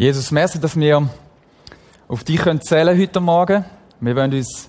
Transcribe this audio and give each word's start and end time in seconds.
Jesus, 0.00 0.30
merci, 0.30 0.58
dass 0.58 0.80
wir 0.80 1.10
auf 2.08 2.24
dich 2.24 2.40
können 2.40 2.62
zählen 2.62 2.98
heute 2.98 3.20
Morgen. 3.20 3.66
Wir 4.00 4.16
wollen 4.16 4.32
uns 4.32 4.66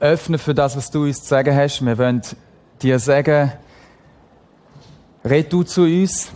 öffnen 0.00 0.38
für 0.38 0.54
das, 0.54 0.74
was 0.78 0.90
du 0.90 1.02
uns 1.02 1.20
zu 1.20 1.26
sagen 1.26 1.54
hast. 1.54 1.84
Wir 1.84 1.98
wollen 1.98 2.22
dir 2.80 2.98
sagen, 2.98 3.52
red 5.26 5.52
du 5.52 5.62
zu 5.62 5.82
uns. 5.82 6.32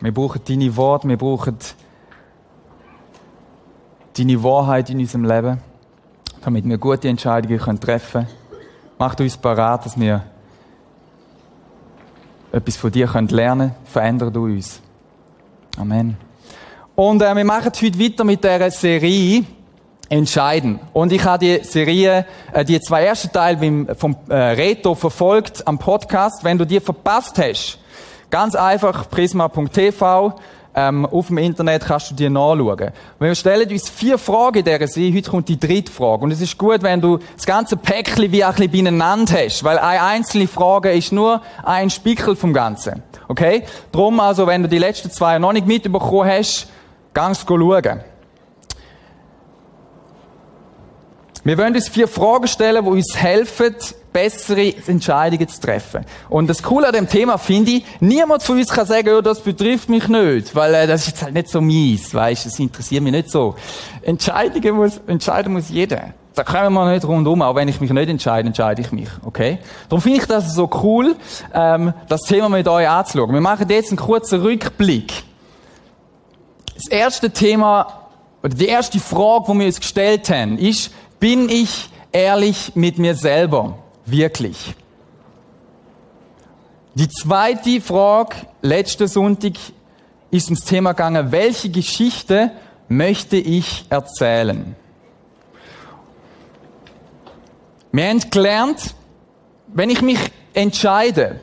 Wir 0.00 0.14
brauchen 0.14 0.40
deine 0.48 0.74
Worte, 0.74 1.06
wir 1.06 1.18
brauchen 1.18 1.58
deine 4.16 4.42
Wahrheit 4.42 4.88
in 4.88 5.00
unserem 5.00 5.26
Leben, 5.26 5.60
damit 6.40 6.66
wir 6.66 6.78
gute 6.78 7.10
Entscheidungen 7.10 7.78
treffen 7.78 8.26
können. 8.26 8.28
Mach 8.98 9.18
uns 9.20 9.36
parat, 9.36 9.84
dass 9.84 10.00
wir 10.00 10.24
etwas 12.50 12.78
von 12.78 12.90
dir 12.90 13.08
lernen 13.08 13.68
können. 13.68 13.74
Verändere 13.84 14.32
du 14.32 14.44
uns. 14.44 14.80
Amen. 15.76 16.31
Und 16.94 17.22
äh, 17.22 17.34
wir 17.34 17.44
machen 17.44 17.72
heute 17.74 17.98
weiter 17.98 18.24
mit 18.24 18.44
dieser 18.44 18.70
Serie 18.70 19.44
Entscheiden. 20.10 20.78
Und 20.92 21.10
ich 21.10 21.24
habe 21.24 21.38
die 21.38 21.64
Serie, 21.64 22.26
äh, 22.52 22.66
die 22.66 22.78
zwei 22.80 23.04
ersten 23.04 23.32
Teile 23.32 23.86
vom 23.96 24.14
äh, 24.28 24.34
Reto 24.34 24.94
verfolgt 24.94 25.66
am 25.66 25.78
Podcast. 25.78 26.44
Wenn 26.44 26.58
du 26.58 26.66
die 26.66 26.80
verpasst 26.80 27.38
hast, 27.38 27.78
ganz 28.28 28.54
einfach 28.54 29.08
prisma.tv 29.08 30.34
ähm, 30.74 31.06
auf 31.06 31.28
dem 31.28 31.38
Internet 31.38 31.86
kannst 31.86 32.10
du 32.10 32.14
dir 32.14 32.28
nachschauen. 32.28 32.90
Wir 33.18 33.34
stellen 33.34 33.70
uns 33.70 33.88
vier 33.88 34.18
Fragen 34.18 34.58
in 34.58 34.64
dieser 34.64 34.86
Serie. 34.86 35.16
Heute 35.16 35.30
kommt 35.30 35.48
die 35.48 35.58
dritte 35.58 35.90
Frage. 35.90 36.24
Und 36.24 36.30
es 36.30 36.42
ist 36.42 36.58
gut, 36.58 36.82
wenn 36.82 37.00
du 37.00 37.20
das 37.36 37.46
ganze 37.46 37.78
Päckchen 37.78 38.30
wie 38.32 38.44
ein 38.44 38.52
bisschen 38.52 38.70
beieinander 38.70 39.32
hast, 39.46 39.64
weil 39.64 39.78
eine 39.78 40.02
einzelne 40.02 40.46
Frage 40.46 40.92
ist 40.92 41.10
nur 41.10 41.40
ein 41.62 41.88
Spickel 41.88 42.36
vom 42.36 42.52
Ganzen. 42.52 43.02
Okay? 43.28 43.64
Drum 43.92 44.20
also, 44.20 44.46
wenn 44.46 44.62
du 44.62 44.68
die 44.68 44.78
letzten 44.78 45.10
zwei 45.10 45.38
noch 45.38 45.54
nicht 45.54 45.66
mitbekommen 45.66 46.28
hast, 46.28 46.68
Ganz 47.14 47.44
schauen. 47.46 48.00
Wir 51.44 51.58
wollen 51.58 51.74
uns 51.74 51.88
vier 51.88 52.06
Fragen 52.06 52.46
stellen, 52.46 52.84
die 52.84 52.90
uns 52.90 53.16
helfen, 53.16 53.74
bessere 54.12 54.74
Entscheidungen 54.86 55.48
zu 55.48 55.60
treffen. 55.60 56.04
Und 56.28 56.48
das 56.48 56.62
Coole 56.62 56.86
an 56.86 56.92
dem 56.92 57.08
Thema 57.08 57.36
finde 57.36 57.72
ich, 57.72 57.84
niemand 57.98 58.44
von 58.44 58.58
uns 58.58 58.68
kann 58.68 58.86
sagen, 58.86 59.08
oh, 59.08 59.20
das 59.20 59.40
betrifft 59.40 59.88
mich 59.88 60.06
nicht, 60.06 60.54
weil 60.54 60.72
äh, 60.74 60.86
das 60.86 61.00
ist 61.00 61.06
jetzt 61.08 61.22
halt 61.24 61.34
nicht 61.34 61.48
so 61.48 61.60
mies, 61.60 62.14
weißt, 62.14 62.46
das 62.46 62.60
interessiert 62.60 63.02
mich 63.02 63.12
nicht 63.12 63.30
so. 63.30 63.56
Entscheidungen 64.02 64.76
muss, 64.76 65.00
entscheiden 65.08 65.52
muss 65.52 65.68
jeder. 65.68 66.14
Da 66.34 66.44
kommen 66.44 66.72
wir 66.72 66.92
nicht 66.92 67.04
rundum, 67.04 67.42
auch 67.42 67.56
wenn 67.56 67.66
ich 67.66 67.80
mich 67.80 67.90
nicht 67.90 68.08
entscheide, 68.08 68.46
entscheide 68.46 68.80
ich 68.80 68.92
mich, 68.92 69.08
okay? 69.24 69.58
Darum 69.88 70.00
finde 70.00 70.20
ich 70.20 70.26
das 70.26 70.54
so 70.54 70.70
cool, 70.82 71.16
ähm, 71.52 71.92
das 72.08 72.20
Thema 72.22 72.48
mit 72.50 72.68
euch 72.68 72.88
anzuschauen. 72.88 73.32
Wir 73.32 73.40
machen 73.40 73.68
jetzt 73.68 73.90
einen 73.90 73.98
kurzen 73.98 74.40
Rückblick 74.40 75.24
das 76.84 76.98
erste 76.98 77.30
Thema, 77.30 78.08
oder 78.42 78.54
die 78.54 78.66
erste 78.66 78.98
Frage, 78.98 79.52
die 79.52 79.58
wir 79.58 79.66
uns 79.66 79.80
gestellt 79.80 80.28
haben, 80.30 80.58
ist, 80.58 80.92
bin 81.20 81.48
ich 81.48 81.88
ehrlich 82.10 82.72
mit 82.74 82.98
mir 82.98 83.14
selber? 83.14 83.78
Wirklich? 84.04 84.74
Die 86.94 87.08
zweite 87.08 87.80
Frage, 87.80 88.34
letzten 88.60 89.06
Sonntag, 89.06 89.54
ist 90.30 90.46
ums 90.46 90.64
Thema 90.64 90.92
gegangen, 90.92 91.30
welche 91.30 91.70
Geschichte 91.70 92.50
möchte 92.88 93.36
ich 93.36 93.86
erzählen? 93.90 94.74
Wir 97.92 98.08
haben 98.08 98.30
gelernt, 98.30 98.94
wenn 99.68 99.90
ich 99.90 100.00
mich 100.00 100.18
entscheide, 100.54 101.40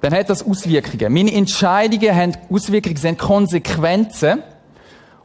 dann 0.00 0.14
hat 0.14 0.30
das 0.30 0.44
Auswirkungen. 0.44 1.12
Meine 1.12 1.32
Entscheidungen 1.32 2.14
haben 2.14 2.36
Auswirkungen, 2.50 2.96
sind 2.96 3.18
Konsequenzen. 3.18 4.42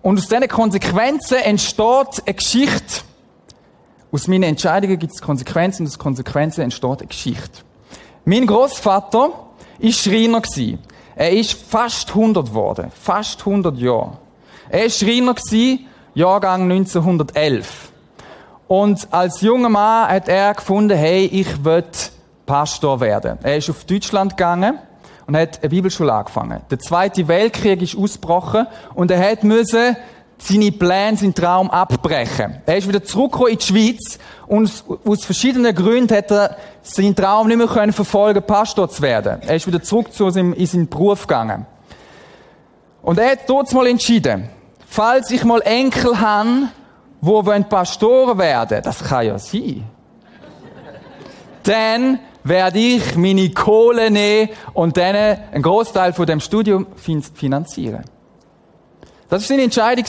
Und 0.02 0.18
aus 0.18 0.28
diesen 0.28 0.48
Konsequenzen 0.48 1.38
entsteht 1.38 2.24
eine 2.26 2.34
Geschichte. 2.34 3.04
Aus 4.12 4.28
meinen 4.28 4.44
Entscheidungen 4.44 4.98
gibt 4.98 5.14
es 5.14 5.22
Konsequenzen 5.22 5.84
und 5.84 5.88
aus 5.90 6.00
Konsequenzen 6.00 6.62
entsteht 6.62 7.00
eine 7.00 7.08
Geschichte. 7.08 7.62
Mein 8.26 8.48
Großvater 8.48 9.20
war 9.20 9.92
Schreiner. 9.92 10.42
Er 11.16 11.32
ist 11.32 11.54
fast 11.54 12.10
100 12.10 12.48
geworden. 12.48 12.92
Fast 12.92 13.40
100 13.40 13.78
Jahre. 13.78 14.18
Er 14.70 14.84
war 14.84 14.90
Schreiner, 14.90 15.36
Jahrgang 16.14 16.64
1911. 16.64 17.92
Und 18.68 19.08
als 19.12 19.42
junger 19.42 19.70
Mann 19.70 20.08
hat 20.08 20.30
er 20.30 20.54
gefunden, 20.54 20.98
hey, 20.98 21.26
ich 21.26 21.64
will 21.64 21.84
Pastor 22.52 23.00
werden. 23.00 23.40
Er 23.44 23.56
ist 23.56 23.70
auf 23.70 23.86
Deutschland 23.86 24.36
gegangen 24.36 24.78
und 25.26 25.38
hat 25.38 25.60
eine 25.62 25.70
Bibelschule 25.70 26.12
angefangen. 26.12 26.60
Der 26.70 26.80
Zweite 26.80 27.26
Weltkrieg 27.30 27.82
ist 27.82 27.98
ausgebrochen 27.98 28.68
und 28.94 29.10
er 29.10 29.26
hat 29.26 29.46
müssen 29.46 29.96
seine 30.38 30.74
Pläne, 30.74 31.16
seinen 31.16 31.34
Traum 31.34 31.72
abbrechen. 31.72 32.58
Er 32.66 32.76
ist 32.76 32.90
wieder 32.90 33.06
zurückgekommen 33.06 33.52
in 33.52 33.58
die 33.58 33.66
Schweiz 33.66 34.20
und 34.48 34.84
aus 35.06 35.24
verschiedenen 35.24 35.74
Gründen 35.74 36.14
hat 36.14 36.30
er 36.30 36.58
seinen 36.82 37.16
Traum 37.16 37.48
nicht 37.48 37.56
mehr 37.56 37.68
können 37.68 37.94
verfolgen, 37.94 38.44
Pastor 38.44 38.90
zu 38.90 39.02
werden. 39.02 39.42
Er 39.48 39.56
ist 39.56 39.66
wieder 39.66 39.82
zurück 39.82 40.12
zu 40.12 40.30
seinem, 40.30 40.52
in 40.52 40.66
seinen 40.66 40.90
Beruf 40.90 41.28
gegangen. 41.28 41.66
Und 43.02 43.18
er 43.18 43.32
hat 43.32 43.48
dort 43.48 43.72
mal 43.72 43.88
entschieden, 43.88 44.50
falls 44.86 45.32
ich 45.32 45.46
mal 45.46 45.62
Enkel 45.62 46.20
habe, 46.20 46.68
wo 47.22 47.46
wollen 47.46 47.64
Pastoren 47.70 48.38
werden, 48.38 48.82
das 48.84 49.02
kann 49.02 49.26
ja 49.26 49.40
sein. 49.40 49.86
Dann 51.64 52.20
werde 52.44 52.80
ich 52.80 53.16
meine 53.16 53.50
Kohle 53.52 54.12
nehmen 54.12 54.50
und 54.74 54.98
dann 54.98 55.16
einen 55.16 55.62
Großteil 55.62 56.14
von 56.14 56.26
dem 56.26 56.40
Studium 56.40 56.88
finanzieren. 57.34 58.04
Das 59.30 59.44
war 59.44 59.48
seine 59.48 59.64
Entscheidung 59.64 60.06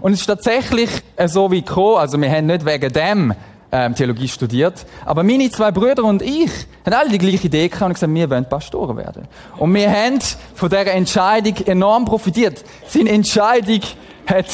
und 0.00 0.12
es 0.12 0.20
ist 0.20 0.26
tatsächlich 0.26 0.90
so 1.26 1.50
wie 1.50 1.62
gekommen. 1.62 1.98
Also 1.98 2.18
wir 2.18 2.30
haben 2.30 2.46
nicht 2.46 2.64
wegen 2.64 2.92
dem 2.92 3.34
ähm, 3.70 3.94
Theologie 3.94 4.28
studiert, 4.28 4.86
aber 5.04 5.22
meine 5.22 5.50
zwei 5.50 5.70
Brüder 5.70 6.04
und 6.04 6.22
ich 6.22 6.50
haben 6.86 6.94
alle 6.94 7.10
die 7.10 7.18
gleiche 7.18 7.46
Idee 7.46 7.68
gehabt 7.68 7.82
und 7.82 7.94
gesagt, 7.94 8.14
wir 8.14 8.30
wollen 8.30 8.48
Pastoren 8.48 8.96
werden. 8.96 9.28
Und 9.58 9.74
wir 9.74 9.90
haben 9.90 10.18
von 10.54 10.68
dieser 10.68 10.86
Entscheidung 10.92 11.54
enorm 11.66 12.04
profitiert. 12.04 12.64
Seine 12.86 13.10
Entscheidung 13.10 13.80
hat 14.26 14.46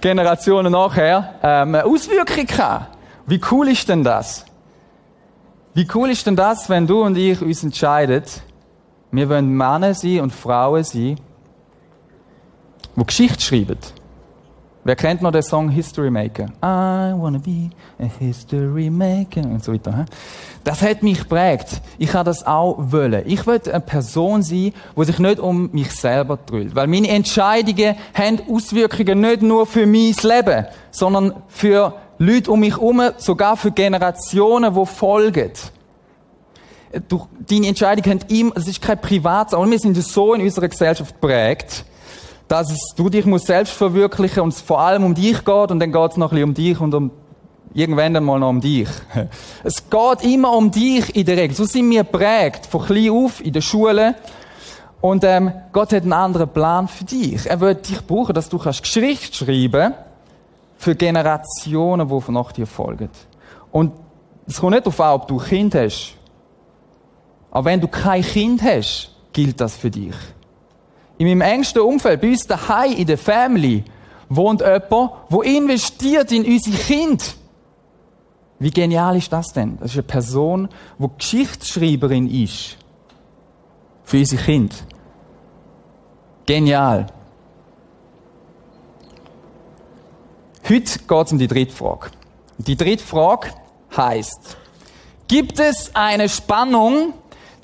Generationen 0.00 0.72
nachher 0.72 1.34
ähm, 1.42 1.74
eine 1.74 1.84
Auswirkung 1.84 2.46
gehabt. 2.46 2.96
Wie 3.26 3.40
cool 3.50 3.68
ist 3.68 3.88
denn 3.88 4.04
das? 4.04 4.44
Wie 5.76 5.88
cool 5.92 6.10
ist 6.10 6.24
denn 6.24 6.36
das, 6.36 6.68
wenn 6.68 6.86
du 6.86 7.02
und 7.02 7.16
ich 7.16 7.42
uns 7.42 7.64
entscheiden, 7.64 8.22
wir 9.10 9.28
wollen 9.28 9.48
Männer 9.48 9.92
sein 9.92 10.20
und 10.20 10.32
Frauen 10.32 10.84
sein, 10.84 11.18
die 12.96 13.04
Geschichte 13.04 13.40
schreiben. 13.40 13.78
Wer 14.84 14.94
kennt 14.94 15.20
noch 15.20 15.32
den 15.32 15.42
Song 15.42 15.70
History 15.70 16.10
Maker? 16.10 16.44
I 16.62 17.12
wanna 17.18 17.38
be 17.38 17.70
a 17.98 18.04
History 18.20 18.88
Maker 18.88 19.40
und 19.40 19.64
so 19.64 19.72
weiter. 19.72 20.04
Das 20.62 20.80
hat 20.80 21.02
mich 21.02 21.20
geprägt. 21.20 21.80
Ich 21.98 22.14
habe 22.14 22.26
das 22.26 22.46
auch 22.46 22.76
wollen. 22.78 23.24
Ich 23.26 23.44
will 23.44 23.60
eine 23.64 23.80
Person 23.80 24.42
sein, 24.42 24.72
die 24.96 25.04
sich 25.04 25.18
nicht 25.18 25.40
um 25.40 25.70
mich 25.72 25.90
selber 25.90 26.36
drüllt. 26.36 26.76
Weil 26.76 26.86
meine 26.86 27.08
Entscheidungen 27.08 27.96
haben 28.12 28.42
Auswirkungen 28.48 29.22
nicht 29.22 29.42
nur 29.42 29.66
für 29.66 29.86
mein 29.86 30.14
Leben, 30.22 30.66
sondern 30.92 31.32
für 31.48 31.94
Leute 32.18 32.50
um 32.50 32.60
mich 32.60 32.74
herum, 32.74 33.02
sogar 33.16 33.56
für 33.56 33.70
Generationen, 33.70 34.74
die 34.74 34.86
folgen. 34.86 35.50
Durch 37.08 37.26
deine 37.48 37.68
Entscheidung 37.68 38.04
haben 38.04 38.20
ihm, 38.28 38.52
es 38.54 38.68
ist 38.68 38.80
kein 38.80 39.00
Privat, 39.00 39.52
aber 39.52 39.68
wir 39.68 39.78
sind 39.78 39.96
so 39.96 40.34
in 40.34 40.42
unserer 40.42 40.68
Gesellschaft 40.68 41.20
geprägt, 41.20 41.84
dass 42.46 42.70
es, 42.70 42.94
du 42.96 43.08
dich 43.08 43.26
musst 43.26 43.46
selbst 43.46 43.72
verwirklichen 43.72 44.42
und 44.42 44.52
es 44.52 44.60
vor 44.60 44.80
allem 44.80 45.02
um 45.02 45.14
dich 45.14 45.44
geht 45.44 45.70
und 45.70 45.80
dann 45.80 45.90
geht 45.90 46.10
es 46.12 46.16
noch 46.16 46.30
ein 46.30 46.36
bisschen 46.36 46.48
um 46.48 46.54
dich 46.54 46.80
und 46.80 46.94
um 46.94 47.10
irgendwann 47.72 48.16
einmal 48.16 48.38
noch 48.38 48.50
um 48.50 48.60
dich. 48.60 48.88
Es 49.64 49.90
geht 49.90 50.22
immer 50.22 50.52
um 50.52 50.70
dich 50.70 51.16
in 51.16 51.26
der 51.26 51.36
Regel. 51.36 51.56
So 51.56 51.64
sind 51.64 51.90
wir 51.90 52.04
geprägt, 52.04 52.66
von 52.66 52.84
klein 52.84 53.10
auf, 53.10 53.44
in 53.44 53.52
der 53.52 53.60
Schule. 53.60 54.14
Und 55.00 55.24
ähm, 55.24 55.52
Gott 55.72 55.92
hat 55.92 56.04
einen 56.04 56.12
anderen 56.12 56.48
Plan 56.48 56.86
für 56.86 57.04
dich. 57.04 57.50
Er 57.50 57.60
wird 57.60 57.88
dich 57.88 58.06
brauchen, 58.06 58.34
dass 58.34 58.48
du 58.48 58.58
kannst 58.58 58.84
Geschichte 58.84 59.44
schreiben 59.44 59.94
für 60.76 60.94
Generationen, 60.94 62.08
die 62.08 62.32
nach 62.32 62.52
dir 62.52 62.66
folgen. 62.66 63.08
Und 63.70 63.92
es 64.46 64.60
kommt 64.60 64.72
nicht 64.72 64.86
darauf 64.86 65.00
an, 65.00 65.14
ob 65.14 65.28
du 65.28 65.40
ein 65.40 65.46
Kind 65.46 65.74
hast. 65.74 66.16
Aber 67.50 67.66
wenn 67.66 67.80
du 67.80 67.88
kein 67.88 68.22
Kind 68.22 68.62
hast, 68.62 69.10
gilt 69.32 69.60
das 69.60 69.76
für 69.76 69.90
dich. 69.90 70.14
In 71.18 71.28
meinem 71.28 71.40
engsten 71.40 71.82
Umfeld, 71.82 72.20
bei 72.20 72.28
uns 72.28 72.46
daheim, 72.46 72.92
in 72.92 73.06
der 73.06 73.18
Family, 73.18 73.84
wohnt 74.28 74.60
jemand, 74.60 74.90
der 74.90 75.42
investiert 75.42 76.32
in 76.32 76.44
unsere 76.44 76.76
Kind. 76.76 77.36
Wie 78.58 78.70
genial 78.70 79.16
ist 79.16 79.32
das 79.32 79.52
denn? 79.52 79.78
Das 79.78 79.90
ist 79.90 79.96
eine 79.96 80.04
Person, 80.04 80.68
die 80.98 81.08
Geschichtsschreiberin 81.18 82.28
ist. 82.28 82.76
Für 84.04 84.18
unsere 84.18 84.42
Kind. 84.42 84.84
Genial. 86.46 87.06
Heute 90.68 90.98
geht 90.98 91.26
es 91.26 91.32
um 91.32 91.38
die 91.38 91.48
dritte 91.48 91.74
Frage. 91.74 92.10
Die 92.58 92.76
dritte 92.76 93.04
Frage 93.04 93.48
heißt: 93.96 94.56
Gibt 95.28 95.58
es 95.60 95.94
eine 95.94 96.28
Spannung 96.28 97.14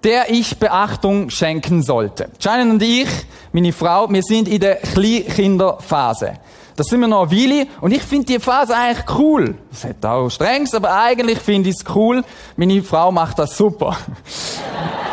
der 0.05 0.31
ich 0.31 0.59
Beachtung 0.59 1.31
schenken 1.31 1.83
sollte. 1.83 2.31
Janet 2.41 2.71
und 2.71 2.83
ich, 2.83 3.09
meine 3.53 3.73
Frau, 3.73 4.11
wir 4.11 4.23
sind 4.23 4.49
in 4.49 4.61
der 4.61 4.77
Kleinkinderphase. 4.77 6.35
Das 6.77 6.87
sind 6.87 7.01
wir 7.01 7.09
noch 7.09 7.31
eine 7.31 7.33
Weile 7.33 7.67
und 7.83 7.93
ich 7.93 8.03
finde 8.03 8.27
die 8.27 8.39
Phase 8.39 8.75
eigentlich 8.75 9.05
cool. 9.19 9.57
Es 9.71 9.85
hat 9.85 10.05
auch 10.07 10.31
Strengs, 10.31 10.75
aber 10.75 10.95
eigentlich 10.95 11.39
finde 11.39 11.69
ich 11.69 11.77
es 11.77 11.95
cool. 11.95 12.25
Meine 12.57 12.83
Frau 12.83 13.13
macht 13.13 13.39
das 13.39 13.57
super. 13.57 13.97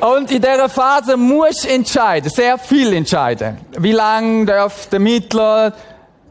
Und 0.00 0.30
in 0.30 0.40
dieser 0.40 0.68
Phase 0.68 1.16
muss 1.16 1.64
entscheiden, 1.64 2.30
sehr 2.30 2.56
viel 2.56 2.92
entscheiden. 2.92 3.58
Wie 3.78 3.92
lange 3.92 4.46
darf 4.46 4.86
der 4.86 5.00
Mittler, 5.00 5.72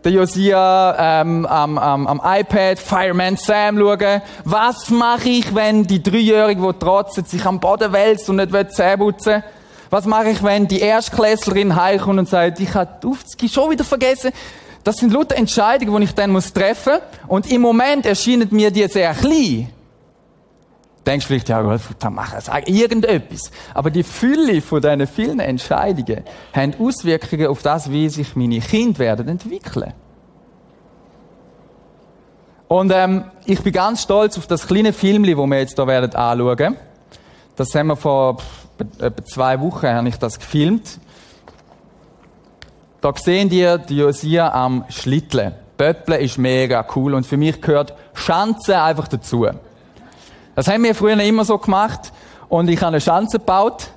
der 0.06 0.12
Josia 0.12 1.22
ähm, 1.22 1.46
am, 1.46 1.78
am, 1.78 2.08
am 2.08 2.22
iPad 2.24 2.80
Fireman 2.80 3.36
Sam 3.36 3.78
schauen? 3.78 4.22
Was 4.46 4.90
mache 4.90 5.28
ich, 5.30 5.54
wenn 5.54 5.84
die 5.84 6.02
Dreijährige, 6.02 6.62
die 6.62 6.80
trotzt, 6.80 7.28
sich 7.28 7.46
am 7.46 7.60
Boden 7.60 7.92
wälzt 7.92 8.30
und 8.30 8.38
nicht 8.38 8.72
Zähne 8.72 8.98
putzen 8.98 9.44
Was 9.90 10.06
mache 10.06 10.30
ich, 10.30 10.42
wenn 10.44 10.68
die 10.68 10.80
Erstklässlerin 10.80 11.76
heimkommt 11.76 12.20
und 12.20 12.30
sagt, 12.30 12.62
ich 12.62 12.74
habe 12.74 13.00
die 13.42 13.50
schon 13.50 13.70
wieder 13.70 13.84
vergessen? 13.84 14.32
Das 14.86 14.96
sind 14.96 15.12
lauter 15.12 15.36
Entscheidungen, 15.36 15.98
die 15.98 16.06
ich 16.06 16.16
dann 16.16 16.34
treffen 16.40 16.94
muss. 16.94 17.28
Und 17.28 17.52
im 17.52 17.62
Moment 17.62 18.06
erscheinen 18.06 18.48
mir 18.52 18.72
die 18.72 18.88
sehr 18.88 19.14
klein 19.14 19.70
denkst 21.08 21.26
vielleicht, 21.26 21.50
ja 21.50 21.62
gut, 21.62 21.80
dann 22.00 22.14
mach 22.14 22.40
sag 22.42 22.70
irgendetwas. 22.70 23.52
Aber 23.74 23.90
die 23.90 24.04
Fülle 24.04 24.62
von 24.62 24.82
diesen 24.82 25.08
vielen 25.08 25.40
Entscheidungen 25.40 26.24
haben 26.54 26.76
Auswirkungen 26.80 27.48
auf 27.48 27.62
das, 27.62 27.92
wie 27.92 28.10
sich 28.10 28.36
meine 28.36 28.60
Kinder 28.60 29.00
werden 29.00 29.28
entwickeln. 29.28 29.94
Und 32.68 32.92
ähm, 32.94 33.24
ich 33.46 33.62
bin 33.62 33.72
ganz 33.72 34.04
stolz 34.04 34.38
auf 34.38 34.46
das 34.46 34.68
kleine 34.68 34.92
Film, 34.92 35.24
das 35.24 35.36
wir 35.36 35.60
jetzt 35.60 35.76
hier 35.76 35.88
werden 35.88 36.14
anschauen. 36.14 36.76
Das 37.56 37.74
haben 37.74 37.88
wir 37.88 37.96
vor 37.96 38.38
etwa 39.00 39.26
zwei 39.26 39.60
Wochen 39.62 39.88
habe 39.88 40.10
ich 40.10 40.18
das 40.18 40.38
gefilmt. 40.38 41.00
Da 43.02 43.14
sehen 43.16 43.50
die 43.50 43.78
die 43.88 43.98
Josia 43.98 44.52
am 44.52 44.84
Schlitteln. 44.90 45.54
Pöpple 45.78 46.18
ist 46.18 46.38
mega 46.38 46.86
cool 46.96 47.14
und 47.14 47.26
für 47.26 47.38
mich 47.38 47.62
gehört 47.62 47.94
Schanze 48.14 48.82
einfach 48.82 49.08
dazu. 49.08 49.48
Das 50.58 50.68
haben 50.68 50.84
wir 50.84 50.96
früher 50.96 51.20
immer 51.20 51.46
so 51.46 51.60
gemacht. 51.60 52.12
Und 52.50 52.68
ich 52.68 52.78
habe 52.78 52.88
eine 52.88 53.00
Schanze 53.00 53.38
gebaut. 53.38 53.90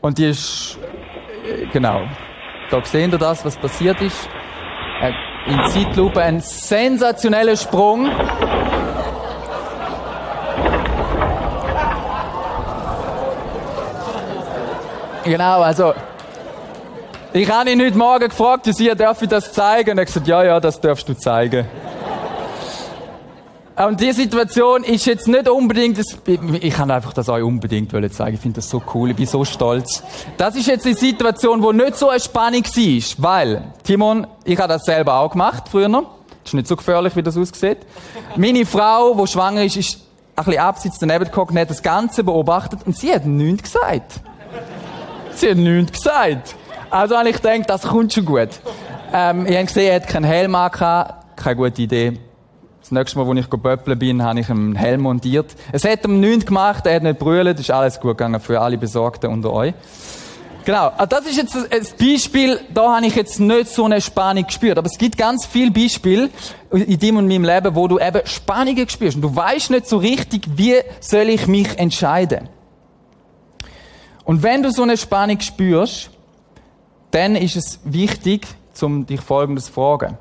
Und 0.00 0.16
die 0.16 0.24
ist, 0.24 0.78
äh, 1.46 1.66
genau. 1.66 2.04
Da 2.70 2.82
sehen 2.82 3.12
ihr 3.12 3.18
das, 3.18 3.44
was 3.44 3.58
passiert 3.58 4.00
ist. 4.00 4.26
Äh, 5.02 5.12
in 5.50 5.60
Zeitlupe 5.66 6.22
ein 6.22 6.40
sensationeller 6.40 7.56
Sprung. 7.56 8.10
Genau, 15.24 15.60
also, 15.60 15.92
ich 17.34 17.50
habe 17.50 17.70
ihn 17.70 17.84
heute 17.84 17.98
Morgen 17.98 18.28
gefragt, 18.30 18.66
sie 19.18 19.26
das 19.28 19.52
zeigen? 19.52 19.90
Und 19.90 19.98
er 19.98 20.00
hat 20.00 20.06
gesagt, 20.06 20.26
ja, 20.26 20.42
ja, 20.42 20.58
das 20.58 20.80
darfst 20.80 21.06
du 21.06 21.12
zeigen. 21.12 21.66
Und 23.74 24.00
die 24.00 24.12
Situation 24.12 24.84
ist 24.84 25.06
jetzt 25.06 25.26
nicht 25.28 25.48
unbedingt, 25.48 25.98
das, 25.98 26.18
ich 26.26 26.74
kann 26.74 26.90
einfach 26.90 27.14
das 27.14 27.28
euch 27.28 27.42
unbedingt 27.42 27.90
zeigen. 28.12 28.34
Ich 28.34 28.40
finde 28.40 28.56
das 28.56 28.68
so 28.68 28.82
cool, 28.92 29.10
ich 29.10 29.16
bin 29.16 29.26
so 29.26 29.44
stolz. 29.44 30.02
Das 30.36 30.56
ist 30.56 30.66
jetzt 30.66 30.84
eine 30.84 30.94
Situation, 30.94 31.62
wo 31.62 31.72
nicht 31.72 31.96
so 31.96 32.10
eine 32.10 32.20
Spannung 32.20 32.64
war, 32.64 33.24
weil, 33.24 33.64
Timon, 33.82 34.26
ich 34.44 34.58
habe 34.58 34.68
das 34.68 34.84
selber 34.84 35.14
auch 35.20 35.30
gemacht, 35.30 35.64
früher 35.70 35.88
noch. 35.88 36.10
Ist 36.44 36.54
nicht 36.54 36.66
so 36.66 36.76
gefährlich, 36.76 37.16
wie 37.16 37.22
das 37.22 37.36
aussieht. 37.36 37.78
Meine 38.36 38.66
Frau, 38.66 39.14
die 39.14 39.26
schwanger 39.26 39.64
ist, 39.64 39.76
ist 39.76 40.00
ein 40.36 40.44
bisschen 40.44 40.60
abseits 40.60 40.98
daneben 40.98 41.30
und 41.32 41.58
hat 41.58 41.70
das 41.70 41.82
Ganze 41.82 42.24
beobachtet 42.24 42.80
und 42.84 42.96
sie 42.96 43.14
hat 43.14 43.24
nichts 43.24 43.72
gesagt. 43.72 44.20
Sie 45.34 45.50
hat 45.50 45.56
nichts 45.56 45.92
gesagt. 45.92 46.56
Also 46.90 47.16
habe 47.16 47.30
ich 47.30 47.38
das 47.38 47.82
kommt 47.82 48.12
schon 48.12 48.26
gut. 48.26 48.50
Ähm, 49.14 49.46
ich 49.46 49.54
habe 49.54 49.66
gesehen, 49.66 49.90
er 49.90 49.96
hat 49.96 50.08
keinen 50.08 50.24
Helm 50.24 50.54
angehabt. 50.54 51.36
Keine 51.36 51.56
gute 51.56 51.82
Idee 51.82 52.18
das 52.82 52.90
nächste 52.90 53.18
Mal, 53.18 53.26
wo 53.26 53.32
ich 53.34 53.48
böppeln 53.48 53.98
bin, 53.98 54.22
habe 54.22 54.40
ich 54.40 54.50
einen 54.50 54.74
Helm 54.74 55.02
montiert. 55.02 55.54
Es 55.70 55.84
hat 55.84 56.04
ihm 56.04 56.18
nichts 56.20 56.46
gemacht, 56.46 56.84
er 56.84 56.96
hat 56.96 57.02
nicht 57.04 57.18
brüllt, 57.18 57.58
ist 57.60 57.70
alles 57.70 58.00
gut 58.00 58.18
gegangen 58.18 58.40
für 58.40 58.60
alle 58.60 58.76
Besorgten 58.76 59.30
unter 59.30 59.52
euch. 59.52 59.72
Genau, 60.64 60.92
ah, 60.96 61.06
das 61.06 61.26
ist 61.26 61.36
jetzt 61.36 61.56
ein 61.56 61.86
Beispiel, 61.98 62.60
da 62.72 62.96
habe 62.96 63.06
ich 63.06 63.16
jetzt 63.16 63.40
nicht 63.40 63.68
so 63.68 63.84
eine 63.84 64.00
Spannung 64.00 64.46
gespürt. 64.46 64.78
Aber 64.78 64.86
es 64.86 64.98
gibt 64.98 65.16
ganz 65.16 65.46
viele 65.46 65.70
Beispiele 65.70 66.30
in 66.70 66.98
dem 66.98 67.16
und 67.16 67.26
meinem 67.26 67.44
Leben, 67.44 67.74
wo 67.74 67.88
du 67.88 67.98
eben 67.98 68.20
Spannungen 68.24 68.88
spürst. 68.88 69.16
Und 69.16 69.22
du 69.22 69.34
weißt 69.34 69.70
nicht 69.70 69.88
so 69.88 69.96
richtig, 69.96 70.46
wie 70.56 70.76
soll 71.00 71.28
ich 71.30 71.46
mich 71.46 71.78
entscheiden. 71.78 72.48
Und 74.24 74.42
wenn 74.42 74.62
du 74.62 74.70
so 74.70 74.82
eine 74.82 74.96
Spannung 74.96 75.40
spürst, 75.40 76.10
dann 77.10 77.34
ist 77.34 77.56
es 77.56 77.80
wichtig, 77.84 78.46
um 78.80 79.04
dich 79.06 79.20
Folgendes 79.20 79.66
zu 79.66 79.72
fragen. 79.72 80.16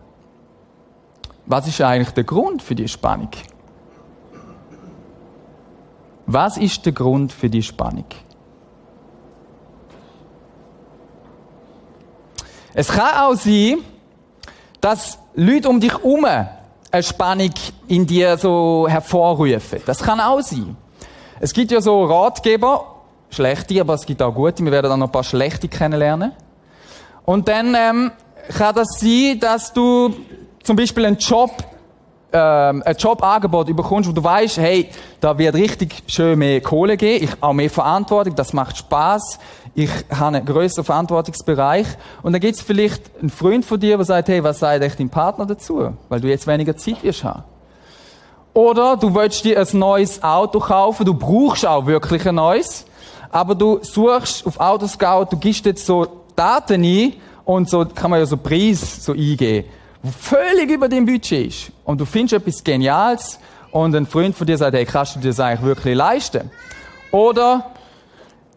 Was 1.51 1.67
ist 1.67 1.81
eigentlich 1.81 2.11
der 2.11 2.23
Grund 2.23 2.61
für 2.61 2.75
die 2.75 2.87
Spannung? 2.87 3.27
Was 6.25 6.55
ist 6.55 6.85
der 6.85 6.93
Grund 6.93 7.33
für 7.33 7.49
die 7.49 7.61
Spannung? 7.61 8.05
Es 12.73 12.87
kann 12.87 13.17
auch 13.17 13.35
sein, 13.35 13.79
dass 14.79 15.19
Leute 15.35 15.67
um 15.67 15.81
dich 15.81 15.91
herum 15.91 16.23
eine 16.23 17.03
Spannung 17.03 17.51
in 17.89 18.05
dir 18.05 18.37
so 18.37 18.85
hervorrufen. 18.87 19.81
Das 19.85 19.99
kann 19.99 20.21
auch 20.21 20.39
sein. 20.39 20.77
Es 21.41 21.51
gibt 21.51 21.71
ja 21.71 21.81
so 21.81 22.05
Ratgeber, 22.05 23.01
schlechte, 23.29 23.81
aber 23.81 23.95
es 23.95 24.05
gibt 24.05 24.21
auch 24.21 24.33
gute. 24.33 24.63
Wir 24.63 24.71
werden 24.71 24.89
dann 24.89 24.99
noch 25.01 25.09
ein 25.09 25.11
paar 25.11 25.25
schlechte 25.25 25.67
kennenlernen. 25.67 26.31
Und 27.25 27.49
dann 27.49 27.75
ähm, 27.75 28.11
kann 28.57 28.73
das 28.73 28.87
sein, 29.01 29.37
dass 29.37 29.73
du 29.73 30.15
zum 30.63 30.75
Beispiel 30.75 31.05
einen 31.05 31.17
Job, 31.17 31.51
ähm, 32.33 32.83
ein 32.85 32.95
Jobangebot 32.95 33.69
überkommst, 33.69 34.09
wo 34.09 34.13
du 34.13 34.23
weißt, 34.23 34.57
hey, 34.57 34.89
da 35.19 35.37
wird 35.37 35.55
richtig 35.55 36.03
schön 36.07 36.39
mehr 36.39 36.61
Kohle 36.61 36.97
geben, 36.97 37.25
ich 37.25 37.31
auch 37.41 37.53
mehr 37.53 37.69
Verantwortung, 37.69 38.35
das 38.35 38.53
macht 38.53 38.77
Spaß, 38.77 39.39
ich 39.75 39.89
habe 40.09 40.37
einen 40.37 40.45
größeren 40.45 40.83
Verantwortungsbereich. 40.83 41.87
Und 42.23 42.33
dann 42.33 42.41
gibt 42.41 42.55
es 42.55 42.61
vielleicht 42.61 43.03
einen 43.19 43.29
Freund 43.29 43.65
von 43.65 43.79
dir, 43.79 43.97
der 43.97 44.05
sagt, 44.05 44.29
hey, 44.29 44.43
was 44.43 44.59
sagt 44.59 44.83
echt 44.83 44.99
dein 44.99 45.09
Partner 45.09 45.45
dazu, 45.45 45.93
weil 46.09 46.21
du 46.21 46.27
jetzt 46.27 46.47
weniger 46.47 46.75
Zeit 46.77 47.03
wirst 47.03 47.23
haben. 47.23 47.43
Oder 48.53 48.97
du 48.97 49.13
willst 49.15 49.43
dir 49.45 49.59
ein 49.59 49.79
neues 49.79 50.21
Auto 50.21 50.59
kaufen, 50.59 51.05
du 51.05 51.13
brauchst 51.13 51.65
auch 51.65 51.85
wirklich 51.85 52.27
ein 52.27 52.35
neues, 52.35 52.85
aber 53.31 53.55
du 53.55 53.79
suchst 53.81 54.45
auf 54.45 54.59
Autoscout, 54.59 55.27
du 55.31 55.37
gibst 55.37 55.65
jetzt 55.65 55.85
so 55.85 56.05
Daten 56.35 56.83
ein 56.83 57.13
und 57.45 57.69
so 57.69 57.85
kann 57.85 58.11
man 58.11 58.19
ja 58.19 58.25
so 58.25 58.35
Preis 58.35 59.05
so 59.05 59.13
eingeben 59.13 59.65
völlig 60.03 60.71
über 60.71 60.89
dem 60.89 61.05
Budget 61.05 61.47
ist 61.47 61.71
und 61.85 62.01
du 62.01 62.05
findest 62.05 62.33
etwas 62.33 62.63
Geniales 62.63 63.39
und 63.71 63.95
ein 63.95 64.05
Freund 64.05 64.35
von 64.35 64.47
dir 64.47 64.57
sagt, 64.57 64.75
hey, 64.75 64.85
kannst 64.85 65.15
du 65.15 65.19
dir 65.19 65.29
das 65.29 65.39
eigentlich 65.39 65.63
wirklich 65.63 65.95
leisten? 65.95 66.49
Oder 67.11 67.71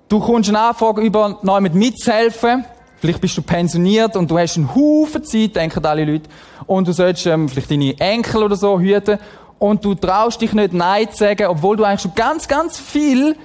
du 0.09 0.21
kommst 0.21 0.49
eine 0.49 0.61
Anfrage 0.61 1.03
über, 1.03 1.39
neu 1.43 1.61
mit 1.61 1.75
mitzuhelfen, 1.75 2.65
vielleicht 2.97 3.21
bist 3.21 3.37
du 3.37 3.43
pensioniert 3.43 4.17
und 4.17 4.31
du 4.31 4.39
hast 4.39 4.57
einen 4.57 4.75
Haufen 4.75 5.25
Zeit, 5.25 5.57
denken 5.57 5.85
alle 5.85 6.05
Leute, 6.05 6.29
und 6.67 6.89
du 6.89 6.93
sollst 6.93 7.27
ähm, 7.27 7.49
vielleicht 7.49 7.71
deine 7.71 7.99
Enkel 8.01 8.43
oder 8.43 8.57
so 8.57 8.81
hüten 8.81 9.19
und 9.59 9.85
du 9.85 9.95
traust 9.95 10.41
dich 10.41 10.53
nicht 10.53 10.73
Nein 10.73 11.11
zu 11.11 11.19
sagen, 11.19 11.47
obwohl 11.47 11.77
du 11.77 11.85
eigentlich 11.85 12.01
schon 12.01 12.15
ganz, 12.15 12.49
ganz 12.49 12.79
viel 12.79 13.37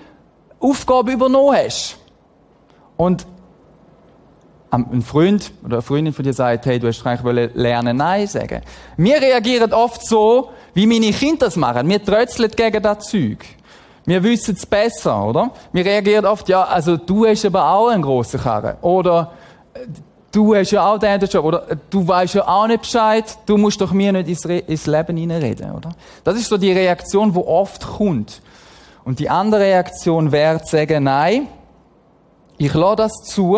Aufgaben 0.60 1.10
übernommen 1.12 1.56
hast. 1.56 1.98
Und 2.98 3.26
ein 4.72 5.02
Freund 5.02 5.52
oder 5.64 5.78
eine 5.78 5.82
Freundin 5.82 6.14
von 6.14 6.24
dir 6.24 6.34
sagt, 6.34 6.66
hey, 6.66 6.80
du 6.80 6.88
hast 6.88 7.06
eigentlich 7.06 7.56
lernen, 7.56 7.98
Nein 7.98 8.28
sagen. 8.28 8.62
Wir 8.98 9.20
reagieren 9.20 9.74
oft 9.74 10.06
so, 10.06 10.52
wie 10.74 10.86
meine 10.86 11.12
Kinder 11.12 11.48
das 11.48 11.56
machen. 11.56 11.90
Wir 11.90 12.04
trötzeln 12.04 12.52
gegen 12.52 12.84
das 12.84 13.06
Zeug. 13.06 13.46
Wir 14.06 14.24
wissen 14.24 14.56
es 14.56 14.66
besser, 14.66 15.24
oder? 15.26 15.52
Wir 15.72 15.86
reagieren 15.86 16.26
oft, 16.26 16.50
ja, 16.50 16.64
also 16.64 16.98
du 16.98 17.26
hast 17.26 17.46
aber 17.46 17.70
auch 17.70 17.90
einen 17.90 18.02
grossen 18.02 18.40
Karren. 18.40 18.78
Oder 18.82 19.32
äh, 19.74 19.80
du 20.32 20.56
hast 20.56 20.72
ja 20.72 20.88
auch 20.88 20.98
den 20.98 21.20
Job. 21.22 21.46
Oder 21.46 21.70
äh, 21.70 21.76
du 21.90 22.08
weißt 22.08 22.36
ja 22.36 22.48
auch 22.48 22.68
nicht 22.68 22.82
Bescheid. 22.82 23.26
Du 23.46 23.58
musst 23.58 23.82
doch 23.82 23.92
mir 23.92 24.12
nicht 24.12 24.28
ins, 24.30 24.48
Re 24.48 24.60
ins 24.60 24.86
Leben 24.88 25.18
hineinreden, 25.18 25.72
oder? 25.72 25.92
Das 26.24 26.36
ist 26.36 26.48
so 26.48 26.58
die 26.58 26.72
Reaktion, 26.72 27.34
die 27.34 27.40
oft 27.40 27.86
kommt. 27.86 28.42
Und 29.04 29.20
die 29.20 29.30
andere 29.30 29.62
Reaktion 29.62 30.32
wäre 30.32 30.62
zu 30.62 30.78
sagen, 30.78 31.04
nein, 31.04 31.48
ich 32.58 32.74
lasse 32.74 32.96
das 32.98 33.14
zu, 33.26 33.58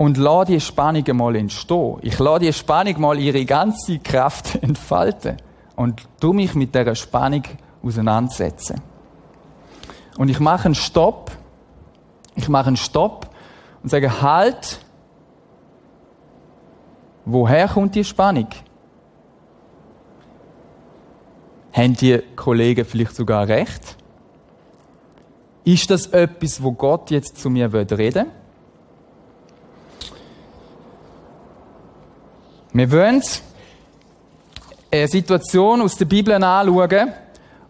und 0.00 0.16
lass 0.16 0.46
die 0.46 0.58
Spannung 0.58 1.04
mal 1.14 1.36
entstehen. 1.36 1.98
Ich 2.00 2.18
lasse 2.18 2.40
die 2.40 2.52
Spannung 2.54 2.98
mal 3.02 3.18
ihre 3.18 3.44
ganze 3.44 3.98
Kraft 3.98 4.54
entfalten 4.62 5.36
und 5.76 6.00
tu 6.18 6.32
mich 6.32 6.54
mit 6.54 6.74
dieser 6.74 6.94
Spannung 6.94 7.42
auseinandersetzen. 7.82 8.80
Und 10.16 10.30
ich 10.30 10.40
mache 10.40 10.64
einen 10.64 10.74
Stopp. 10.74 11.30
Ich 12.34 12.48
mache 12.48 12.68
einen 12.68 12.78
Stopp 12.78 13.28
und 13.82 13.90
sage, 13.90 14.22
halt, 14.22 14.80
woher 17.26 17.68
kommt 17.68 17.94
die 17.94 18.04
Spannung? 18.04 18.48
Haben 21.74 21.94
die 21.96 22.22
Kollegen 22.36 22.86
vielleicht 22.86 23.16
sogar 23.16 23.46
recht? 23.46 23.98
Ist 25.64 25.90
das 25.90 26.06
etwas, 26.06 26.62
wo 26.62 26.72
Gott 26.72 27.10
jetzt 27.10 27.36
zu 27.36 27.50
mir 27.50 27.70
reden 27.70 27.98
will? 27.98 28.39
Wir 32.72 32.92
wollen 32.92 33.22
eine 34.92 35.08
Situation 35.08 35.82
aus 35.82 35.96
der 35.96 36.04
Bibel 36.04 36.34
anschauen, 36.34 37.12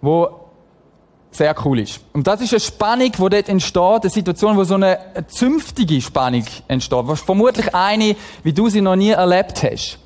wo 0.03 0.29
sehr 1.31 1.55
cool 1.65 1.79
ist. 1.81 2.01
Und 2.13 2.27
das 2.27 2.41
ist 2.43 2.53
eine 2.53 2.61
Spannung, 2.61 3.13
die 3.13 3.17
dort 3.17 3.49
entsteht, 3.49 4.03
eine 4.03 4.11
Situation, 4.11 4.57
wo 4.57 4.65
so 4.65 4.75
eine 4.75 4.99
zünftige 5.29 6.01
Spannung 6.01 6.45
entsteht. 6.69 7.07
Vermutlich 7.25 7.75
eine, 7.75 8.17
wie 8.43 8.53
du 8.53 8.69
sie 8.69 8.81
noch 8.81 8.97
nie 8.97 9.11
erlebt 9.11 9.63
hast. 9.63 9.99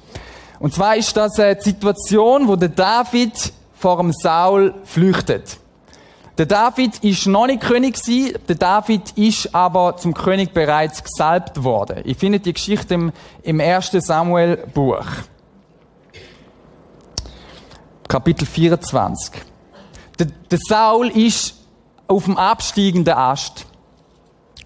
Und 0.61 0.75
zwar 0.75 0.97
ist 0.97 1.17
das 1.17 1.39
eine 1.41 1.61
Situation, 1.61 2.47
wo 2.47 2.55
der 2.55 2.69
David 2.69 3.53
vor 3.75 3.97
dem 3.97 4.13
Saul 4.13 4.75
flüchtet. 4.85 5.59
Der 6.37 6.47
David 6.47 6.99
ist 7.05 7.27
noch 7.29 7.47
nicht 7.47 7.63
König 7.63 7.95
gewesen, 7.95 8.37
der 8.49 8.57
David 8.57 9.13
ist 9.13 9.55
aber 9.55 9.97
zum 9.97 10.15
König 10.15 10.53
bereits 10.53 11.05
gesalbt 11.05 11.63
worden. 11.63 12.01
Ich 12.05 12.19
finde 12.19 12.41
die 12.41 12.53
Geschichte 12.53 12.95
im, 12.95 13.13
im 13.45 13.61
1. 13.61 13.93
Samuel 13.93 14.57
Buch. 14.75 15.07
Kapitel 18.09 18.47
24. 18.47 19.33
Der, 20.19 20.27
der 20.51 20.59
Saul 20.69 21.09
ist 21.09 21.55
auf 22.09 22.25
dem 22.25 22.37
absteigenden 22.37 23.15
Ast. 23.15 23.67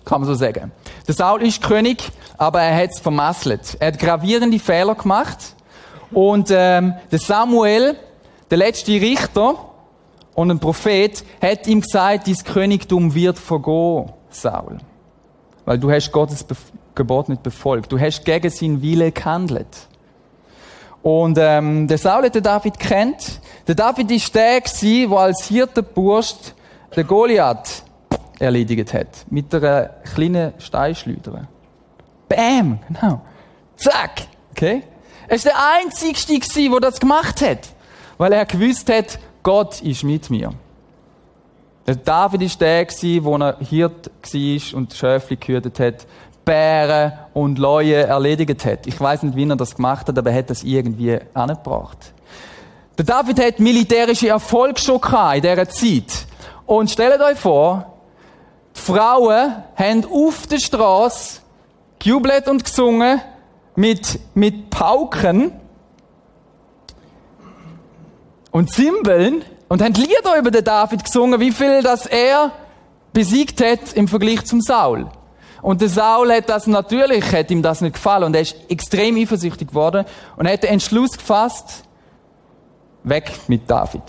Kann 0.07 0.23
man 0.23 0.29
so 0.29 0.35
sagen. 0.35 0.73
Der 1.07 1.15
Saul 1.15 1.43
ist 1.43 1.63
König, 1.63 2.11
aber 2.39 2.63
er 2.63 2.83
hat 2.83 2.91
es 2.93 2.99
vermasselt. 2.99 3.77
Er 3.79 3.89
hat 3.89 3.99
gravierende 3.99 4.59
Fehler 4.59 4.95
gemacht. 4.95 5.55
Und 6.13 6.49
ähm, 6.51 6.95
der 7.13 7.19
Samuel, 7.19 7.95
der 8.51 8.57
letzte 8.57 8.93
Richter 8.93 9.57
und 10.39 10.53
ein 10.53 10.61
Prophet, 10.61 11.25
hat 11.43 11.67
ihm 11.67 11.81
gesagt, 11.81 12.29
dein 12.29 12.37
Königtum 12.37 13.13
wird 13.13 13.41
vergehen, 13.41 14.13
Saul. 14.31 14.79
Weil 15.65 15.79
du 15.81 15.91
hast 15.91 16.13
Gottes 16.13 16.47
Gebot 16.95 17.29
nicht 17.29 17.43
befolgt. 17.43 17.91
Du 17.91 17.99
hast 17.99 18.25
gegen 18.25 18.49
seinen 18.49 18.81
Wille 18.81 19.11
gehandelt. 19.11 19.89
Und 21.03 21.39
ähm, 21.41 21.89
der 21.89 21.99
Saul 21.99 22.23
hat 22.23 22.37
den 22.37 22.45
David 22.45 22.79
kennt. 22.79 23.41
Der 23.67 23.75
David 23.75 24.13
ist 24.13 24.33
der 24.33 24.61
der 24.61 25.11
als 25.11 25.47
Hirtenbursch 25.47 26.35
den 26.95 27.07
Goliath 27.09 27.83
erledigt 28.39 28.95
hat. 28.95 29.09
Mit 29.31 29.53
einer 29.53 29.91
kleinen 30.15 30.53
Steinschleuder. 30.59 31.49
Bam! 32.29 32.79
Genau. 32.87 33.23
Zack! 33.75 34.29
Okay? 34.53 34.85
Er 35.27 35.35
ist 35.35 35.47
der 35.47 35.57
Einzige 35.83 36.17
der 36.71 36.81
das 36.81 37.01
gemacht 37.01 37.43
hat. 37.43 37.71
Weil 38.19 38.33
er 38.33 38.47
gewusst 38.47 38.89
hat, 38.89 39.19
Gott 39.49 39.81
ist 39.81 40.05
mit 40.05 40.29
mir. 40.29 40.53
Der 41.87 41.97
David 41.97 42.43
ist 42.43 42.61
der 42.61 42.87
wo 43.23 43.35
er 43.39 43.57
Hirt 43.61 44.11
war 44.11 44.77
und 44.79 44.93
Schäfli 44.93 45.37
gehütet 45.37 45.81
hat. 45.81 46.07
Bären 46.45 47.15
und 47.33 47.59
Leue 47.59 47.95
erledigt 47.95 48.63
hat. 48.67 48.87
Ich 48.87 49.01
weiß 49.01 49.23
nicht, 49.23 49.37
wie 49.37 49.49
er 49.49 49.57
das 49.57 49.75
gemacht 49.75 50.07
hat, 50.07 50.19
aber 50.19 50.31
er 50.33 50.37
hat 50.41 50.51
das 50.51 50.65
irgendwie 50.65 51.19
angebracht. 51.33 52.13
Der 52.99 53.07
David 53.07 53.43
hat 53.43 53.59
militärische 53.59 54.29
Erfolg 54.29 54.79
schon 54.79 55.01
in 55.37 55.41
dieser 55.41 55.67
Zeit. 55.71 56.27
Und 56.67 56.91
stellt 56.91 57.23
euch 57.23 57.39
vor, 57.39 57.95
die 58.77 58.81
Frauen 58.81 59.55
haben 59.77 60.05
auf 60.13 60.47
der 60.47 60.59
Straße 60.59 61.41
gejubelt 61.99 62.49
und 62.49 62.67
gesungen 62.67 63.23
mit, 63.77 64.21
mit 64.35 64.69
Pauken 64.69 65.53
und 68.59 68.73
Zimbeln 68.73 69.45
und 69.69 69.81
haben 69.81 69.95
Lieder 69.95 70.37
über 70.37 70.51
den 70.51 70.65
David 70.65 71.05
gesungen, 71.05 71.39
wie 71.39 71.53
viel 71.53 71.81
das 71.81 72.07
er 72.07 72.51
besiegt 73.13 73.65
hat 73.65 73.93
im 73.95 74.09
Vergleich 74.09 74.45
zum 74.47 74.61
Saul. 74.61 75.09
Und 75.63 75.81
der 75.81 75.89
Saul 75.89 76.33
hat 76.33 76.49
das 76.49 76.67
natürlich, 76.67 77.25
hat 77.33 77.53
ihm 77.53 77.63
das 77.63 77.83
nicht 77.83 77.93
gefallen 77.93 78.25
und 78.25 78.35
er 78.35 78.41
ist 78.41 78.57
extrem 78.69 79.17
eifersüchtig 79.17 79.69
geworden 79.69 80.05
und 80.37 80.49
hat 80.49 80.65
den 80.65 80.71
Entschluss 80.71 81.13
gefasst, 81.13 81.85
weg 83.05 83.31
mit 83.47 83.71
David. 83.71 84.03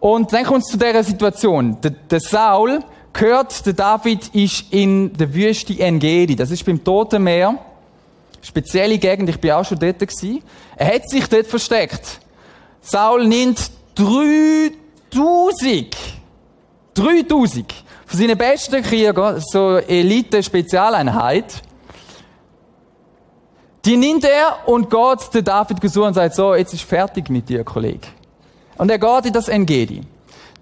Und 0.00 0.32
dann 0.32 0.44
kommt 0.44 0.64
es 0.64 0.72
zu 0.72 0.76
dieser 0.76 1.04
Situation. 1.04 1.80
Der, 1.82 1.92
der 1.92 2.20
Saul 2.20 2.80
gehört, 3.12 3.64
der 3.64 3.74
David 3.74 4.26
ist 4.34 4.72
in 4.72 5.12
der 5.12 5.32
Wüste 5.32 5.78
Engedi. 5.78 6.34
Das 6.34 6.50
ist 6.50 6.66
beim 6.66 6.82
Toten 6.82 7.22
Meer. 7.22 7.56
Spezielle 8.42 8.98
Gegend, 8.98 9.28
ich 9.28 9.40
bin 9.40 9.52
auch 9.52 9.64
schon 9.64 9.78
dort 9.78 10.00
gewesen. 10.00 10.42
Er 10.74 10.96
hat 10.96 11.08
sich 11.08 11.28
dort 11.28 11.46
versteckt. 11.46 12.25
Saul 12.88 13.26
nimmt 13.26 13.68
3000, 13.96 15.96
3000 16.94 17.74
von 18.06 18.18
seinen 18.18 18.38
besten 18.38 18.80
Kriegern, 18.82 19.40
so 19.40 19.78
Elite-Spezialeinheit, 19.78 21.62
die 23.84 23.96
nimmt 23.96 24.24
er 24.24 24.68
und 24.68 24.88
geht 24.88 25.34
den 25.34 25.44
David 25.44 25.80
gesucht 25.80 26.06
und 26.06 26.14
sagt, 26.14 26.36
so, 26.36 26.54
jetzt 26.54 26.74
ist 26.74 26.84
fertig 26.84 27.28
mit 27.28 27.48
dir, 27.48 27.64
Kollege. 27.64 28.06
Und 28.78 28.88
er 28.88 29.00
geht 29.00 29.26
in 29.26 29.32
das 29.32 29.48
Engedi. 29.48 30.02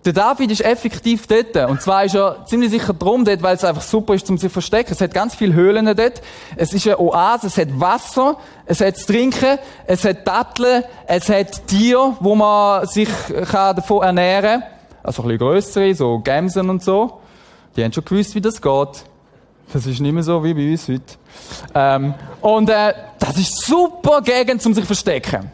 Der 0.04 0.12
David 0.12 0.50
ist 0.50 0.60
effektiv 0.60 1.26
dort. 1.26 1.56
Und 1.70 1.80
zwar 1.80 2.04
ist 2.04 2.14
er 2.14 2.44
ziemlich 2.44 2.70
sicher 2.70 2.92
drum 2.92 3.24
dort, 3.24 3.42
weil 3.42 3.56
es 3.56 3.64
einfach 3.64 3.82
super 3.82 4.14
ist, 4.14 4.28
um 4.28 4.36
sich 4.36 4.50
zu 4.50 4.52
verstecken. 4.52 4.92
Es 4.92 5.00
hat 5.00 5.14
ganz 5.14 5.34
viele 5.34 5.54
Höhlen 5.54 5.86
dort. 5.86 6.20
Es 6.56 6.74
ist 6.74 6.86
eine 6.86 7.00
Oase, 7.00 7.46
es 7.46 7.56
hat 7.56 7.80
Wasser, 7.80 8.36
es 8.66 8.82
hat 8.82 8.98
zu 8.98 9.06
trinken, 9.06 9.58
es 9.86 10.04
hat 10.04 10.26
Datteln, 10.26 10.84
es 11.06 11.30
hat 11.30 11.66
Tiere, 11.66 12.16
wo 12.20 12.34
man 12.34 12.86
sich 12.86 13.08
davon 13.50 14.02
ernähren 14.02 14.60
kann. 14.60 14.70
Also 15.02 15.22
ein 15.22 15.28
bisschen 15.28 15.38
grössere, 15.38 15.94
so 15.94 16.18
Gämsen 16.18 16.68
und 16.68 16.82
so. 16.82 17.20
Die 17.76 17.82
haben 17.82 17.92
schon 17.92 18.04
gewusst, 18.04 18.34
wie 18.34 18.40
das 18.42 18.60
geht. 18.60 19.04
Das 19.72 19.86
ist 19.86 20.00
nicht 20.00 20.12
mehr 20.12 20.22
so 20.22 20.44
wie 20.44 20.52
bei 20.52 20.70
uns 20.70 20.86
heute. 20.86 21.02
Ähm, 21.74 22.14
und 22.42 22.68
äh, 22.68 22.92
das 23.18 23.38
ist 23.38 23.64
super 23.64 24.20
Gegend, 24.20 24.64
um 24.66 24.74
sich 24.74 24.84
zu 24.84 24.86
verstecken. 24.86 25.50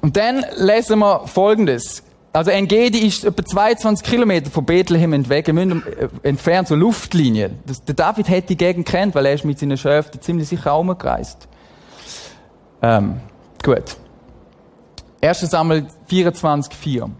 Und 0.00 0.16
dann 0.16 0.44
lesen 0.56 0.98
wir 0.98 1.26
Folgendes. 1.26 2.02
Also 2.36 2.50
Engedi 2.50 2.98
ist 2.98 3.24
etwa 3.24 3.42
22 3.46 4.06
Kilometer 4.06 4.50
von 4.50 4.66
Bethlehem 4.66 5.14
äh, 5.14 6.08
entfernt, 6.22 6.68
so 6.68 6.74
Luftlinie. 6.74 7.52
Das, 7.64 7.82
der 7.82 7.94
David 7.94 8.28
hätte 8.28 8.48
die 8.48 8.58
Gegend 8.58 8.86
kennt, 8.86 9.14
weil 9.14 9.24
er 9.24 9.32
ist 9.32 9.46
mit 9.46 9.58
seinen 9.58 9.78
Schäften 9.78 10.20
ziemlich 10.20 10.46
sicher 10.46 10.74
auch 10.74 10.80
umgereist. 10.80 11.48
Ähm, 12.82 13.20
gut. 13.64 13.96
1. 15.22 15.40
Samuel 15.40 15.86
24, 16.08 16.74
4. 16.74 17.10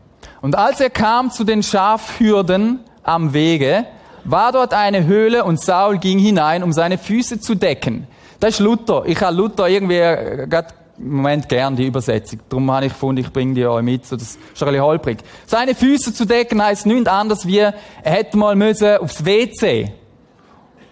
Und 0.43 0.55
als 0.55 0.81
er 0.81 0.91
kam 0.91 1.31
zu 1.31 1.45
den 1.45 1.63
Schafhürden 1.63 2.81
am 3.03 3.33
Wege, 3.33 3.87
war 4.25 4.53
dort 4.53 4.75
eine 4.75 5.07
Höhle 5.07 5.45
und 5.45 5.59
Saul 5.59 5.97
ging 5.97 6.19
hinein, 6.19 6.63
um 6.63 6.75
seine 6.75 6.99
Füße 6.99 7.41
zu 7.41 7.55
decken. 7.55 8.07
Das 8.39 8.51
ist 8.51 8.61
Luther. 8.61 9.05
Ich 9.07 9.19
habe 9.23 9.35
Luther 9.35 9.67
irgendwie 9.67 9.95
äh, 9.95 10.47
gerade 10.47 10.75
im 10.99 11.17
Moment 11.17 11.49
gern 11.49 11.76
die 11.76 11.87
Übersetzung. 11.87 12.41
Darum 12.49 12.71
habe 12.71 12.87
ich 12.87 12.93
gefunden, 12.93 13.21
ich 13.21 13.33
bringe 13.33 13.55
die 13.55 13.67
euch 13.67 13.83
mit. 13.83 14.07
So, 14.07 14.17
das 14.17 14.31
ist 14.31 14.38
ein 14.62 14.67
bisschen 14.67 14.83
holprig. 14.83 15.19
Seine 15.47 15.75
Füße 15.75 16.12
zu 16.15 16.25
decken 16.25 16.62
heißt 16.62 16.87
nichts 16.87 17.09
anderes 17.09 17.47
wie, 17.47 17.59
er 17.59 17.75
hätte 18.03 18.37
mal 18.37 18.57
müssen 18.57 18.97
aufs 18.99 19.25
WC. 19.25 19.93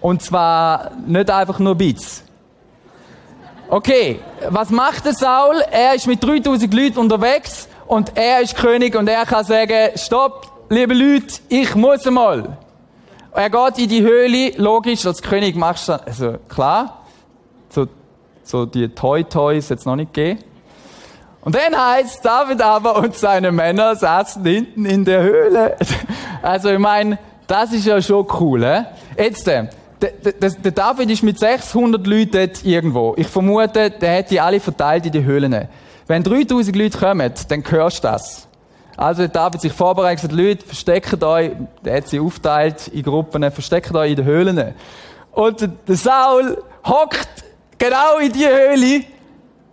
Und 0.01 0.23
zwar 0.23 0.93
nicht 1.07 1.31
einfach 1.31 1.59
nur 1.59 1.75
Bits. 1.75 2.25
Okay, 3.69 4.21
was 4.51 4.71
macht 4.71 5.07
der 5.07 5.15
Saul? 5.15 5.63
Er 5.71 5.95
ist 5.95 6.07
mit 6.07 6.23
3000 6.23 6.73
Leuten 6.75 6.99
unterwegs 6.99 7.67
und 7.87 8.17
er 8.17 8.43
ist 8.43 8.57
König 8.57 8.95
und 8.95 9.09
er 9.09 9.25
kann 9.25 9.45
sagen, 9.45 9.91
stopp, 9.97 10.67
liebe 10.69 10.93
Leute, 10.93 11.41
ich 11.49 11.75
muss 11.75 12.05
mal. 12.05 12.59
Er 13.33 13.51
geht 13.51 13.79
in 13.79 13.89
die 13.89 14.03
Höhle, 14.03 14.53
logisch, 14.59 15.07
als 15.07 15.23
König 15.23 15.57
machst 15.57 15.89
du, 15.89 15.95
also 15.95 16.37
klar, 16.49 17.04
so 18.45 18.67
die 18.67 18.89
Toy-Toys 18.89 19.69
jetzt 19.69 19.87
noch 19.87 19.97
nicht 19.97 20.13
gehen. 20.13 20.39
Und 21.41 21.55
dann 21.55 21.77
heißt 21.77 22.25
David 22.25 22.63
aber 22.63 22.97
und 22.97 23.17
seine 23.17 23.53
Männer 23.53 23.97
saßen 23.97 24.45
hinten 24.45 24.87
in 24.87 25.05
der 25.05 25.23
Höhle. 25.23 25.77
Also 26.43 26.69
ich 26.69 26.79
meine, 26.79 27.19
das 27.47 27.73
ist 27.73 27.87
ja 27.87 28.03
schon 28.03 28.27
cool. 28.39 28.63
He? 28.67 29.23
Jetzt, 29.25 29.49
äh, 29.49 29.67
der, 30.03 30.33
der, 30.33 30.51
der 30.51 30.73
David 30.73 31.11
ist 31.11 31.23
mit 31.23 31.39
600 31.39 32.07
Leuten 32.07 32.33
dort 32.33 32.63
irgendwo. 32.67 33.15
Ich 33.17 33.29
vermute, 33.29 33.89
der 33.89 34.19
hat 34.19 34.31
die 34.31 34.39
alle 34.39 34.61
verteilt 34.61 35.07
in 35.07 35.13
die 35.13 35.25
Höhlen. 35.25 35.69
Wenn 36.07 36.23
3000 36.23 36.77
Leute 36.77 36.99
kommen, 36.99 37.33
dann 37.49 37.65
hörst 37.67 38.05
du 38.05 38.09
das. 38.09 38.47
Also 38.97 39.27
David 39.27 39.63
sich 39.63 39.73
vorbereitet, 39.73 40.33
Leute, 40.33 40.67
versteckt 40.67 41.23
euch, 41.25 41.53
er 41.83 41.97
hat 41.97 42.09
sie 42.09 42.21
aufteilt 42.21 42.89
in 42.89 43.03
Gruppen, 43.03 43.51
versteckt 43.51 43.95
euch 43.95 44.11
in 44.11 44.17
den 44.17 44.25
Höhlen. 44.27 44.75
Und 45.33 45.69
der 45.89 45.97
Saul 45.97 46.63
hockt 46.85 47.45
genau 47.79 48.19
in 48.19 48.33
die 48.33 48.47
Höhle, 48.47 49.05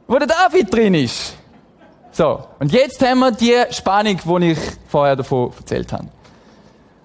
wo 0.07 0.17
der 0.17 0.27
David 0.27 0.73
drin 0.73 0.93
ist. 0.93 1.35
So, 2.11 2.43
und 2.59 2.71
jetzt 2.71 3.01
haben 3.01 3.19
wir 3.19 3.31
die 3.31 3.55
Spannung, 3.71 4.19
die 4.23 4.51
ich 4.51 4.59
vorher 4.87 5.15
davon 5.15 5.51
erzählt 5.57 5.91
habe. 5.93 6.07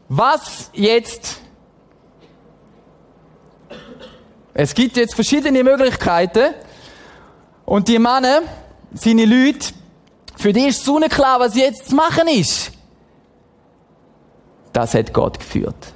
Was 0.08 0.70
jetzt? 0.72 1.40
Es 4.54 4.74
gibt 4.74 4.96
jetzt 4.96 5.14
verschiedene 5.14 5.62
Möglichkeiten 5.62 6.54
und 7.64 7.88
die 7.88 7.98
Männer 7.98 8.42
seine 8.94 9.24
Leute 9.26 9.74
Für 10.36 10.52
die 10.52 10.68
ist 10.68 10.84
Sonne 10.84 11.08
klar, 11.08 11.40
was 11.40 11.56
jetzt 11.56 11.88
zu 11.88 11.94
machen 11.94 12.28
ist. 12.28 12.70
Das 14.72 14.94
hat 14.94 15.12
Gott 15.12 15.38
geführt. 15.38 15.92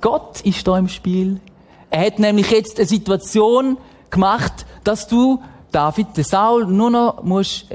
Gott 0.00 0.40
ist 0.40 0.66
da 0.66 0.78
im 0.78 0.88
Spiel. 0.88 1.40
Er 1.90 2.06
hat 2.06 2.18
nämlich 2.18 2.50
jetzt 2.50 2.78
eine 2.78 2.86
Situation 2.86 3.78
gemacht, 4.10 4.66
dass 4.84 5.08
du 5.08 5.42
David, 5.72 6.16
den 6.16 6.24
Saul, 6.24 6.66
nur 6.66 6.90
noch 6.90 7.22
musst 7.22 7.66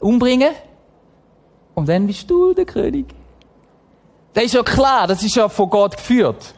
umbringen 0.00 0.52
und 1.74 1.88
dann 1.88 2.06
bist 2.06 2.28
du 2.30 2.54
der 2.54 2.64
König. 2.64 3.06
Das 4.34 4.44
ist 4.44 4.54
ja 4.54 4.62
klar, 4.62 5.06
das 5.06 5.22
ist 5.22 5.36
ja 5.36 5.48
von 5.48 5.68
Gott 5.70 5.96
geführt. 5.96 6.54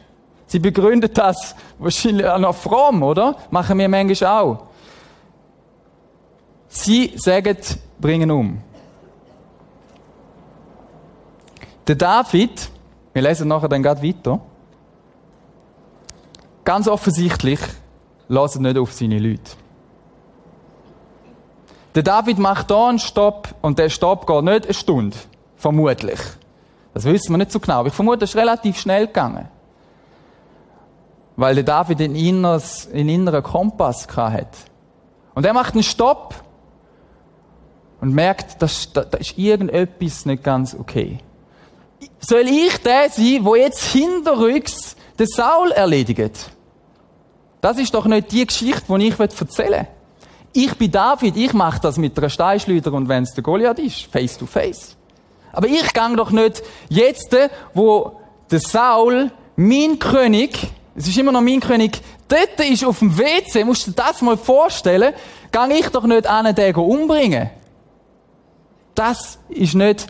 Sie 0.47 0.59
begründet 0.59 1.17
das 1.17 1.55
wahrscheinlich 1.79 2.25
auch 2.25 2.37
noch 2.37 2.55
fromm, 2.55 3.03
oder? 3.03 3.35
Machen 3.49 3.77
wir 3.77 3.89
manchmal 3.89 4.41
auch. 4.41 4.63
Sie 6.67 7.13
sagen, 7.15 7.57
bringen 7.99 8.31
um. 8.31 8.61
Der 11.87 11.95
David, 11.95 12.69
wir 13.13 13.21
lesen 13.21 13.47
nachher 13.47 13.69
dann 13.69 13.83
gerade 13.83 14.01
weiter, 14.01 14.39
ganz 16.65 16.87
offensichtlich 16.87 17.59
lässt 18.27 18.59
nicht 18.59 18.77
auf 18.77 18.91
seine 18.91 19.19
Leute. 19.19 19.51
Der 21.93 22.03
David 22.03 22.39
macht 22.39 22.69
da 22.69 22.89
einen 22.89 22.99
Stopp 22.99 23.55
und 23.61 23.79
der 23.79 23.89
Stopp 23.89 24.27
geht 24.27 24.43
nicht 24.43 24.65
eine 24.65 24.73
Stunde. 24.73 25.15
Vermutlich. 25.55 26.19
Das 26.93 27.05
wissen 27.05 27.31
wir 27.31 27.37
nicht 27.37 27.51
so 27.51 27.59
genau. 27.59 27.85
Ich 27.85 27.93
vermute, 27.93 28.25
es 28.25 28.31
ist 28.31 28.35
relativ 28.35 28.77
schnell 28.77 29.07
gegangen. 29.07 29.47
Weil 31.37 31.55
der 31.55 31.63
David 31.63 32.01
einen 32.01 32.15
inneren, 32.15 32.61
einen 32.93 33.09
inneren 33.09 33.43
Kompass 33.43 34.07
hat. 34.15 34.57
Und 35.33 35.45
er 35.45 35.53
macht 35.53 35.73
einen 35.73 35.83
Stopp 35.83 36.35
und 38.01 38.13
merkt, 38.13 38.61
da, 38.61 38.65
ist 38.65 39.37
irgendetwas 39.37 40.25
nicht 40.25 40.43
ganz 40.43 40.75
okay. 40.75 41.19
Soll 42.19 42.47
ich 42.47 42.77
der 42.77 43.09
sein, 43.09 43.39
wo 43.41 43.55
jetzt 43.55 43.83
hinterrücks 43.85 44.95
den 45.17 45.27
Saul 45.27 45.71
erledigt? 45.71 46.51
Das 47.65 47.79
ist 47.79 47.95
doch 47.95 48.05
nicht 48.05 48.31
die 48.31 48.45
Geschichte, 48.45 48.83
die 48.87 49.07
ich 49.07 49.19
erzählen 49.19 49.71
will. 49.71 49.87
Ich 50.53 50.75
bin 50.75 50.91
David, 50.91 51.35
ich 51.35 51.51
mache 51.51 51.81
das 51.81 51.97
mit 51.97 52.15
einer 52.15 52.29
Steinschleuder 52.29 52.93
und 52.93 53.09
wenn 53.09 53.23
es 53.23 53.33
der 53.33 53.41
Goliath 53.41 53.79
ist, 53.79 54.05
face 54.05 54.37
to 54.37 54.45
face. 54.45 54.95
Aber 55.51 55.65
ich 55.65 55.91
gang 55.91 56.15
doch 56.15 56.29
nicht 56.29 56.61
jetzt, 56.89 57.35
wo 57.73 58.19
der 58.51 58.59
Saul, 58.59 59.31
mein 59.55 59.97
König, 59.97 60.59
es 60.93 61.07
ist 61.07 61.17
immer 61.17 61.31
noch 61.31 61.41
mein 61.41 61.59
König, 61.59 61.99
dort 62.27 62.69
ist 62.69 62.85
auf 62.85 62.99
dem 62.99 63.17
WC, 63.17 63.63
musst 63.63 63.87
du 63.87 63.91
dir 63.91 63.95
das 63.97 64.21
mal 64.21 64.37
vorstellen, 64.37 65.15
gang 65.51 65.71
ich 65.71 65.87
doch 65.87 66.03
nicht 66.03 66.27
an 66.27 66.53
den 66.53 66.75
umbringen. 66.75 67.49
Das 68.93 69.39
ist 69.49 69.73
nicht, 69.73 70.05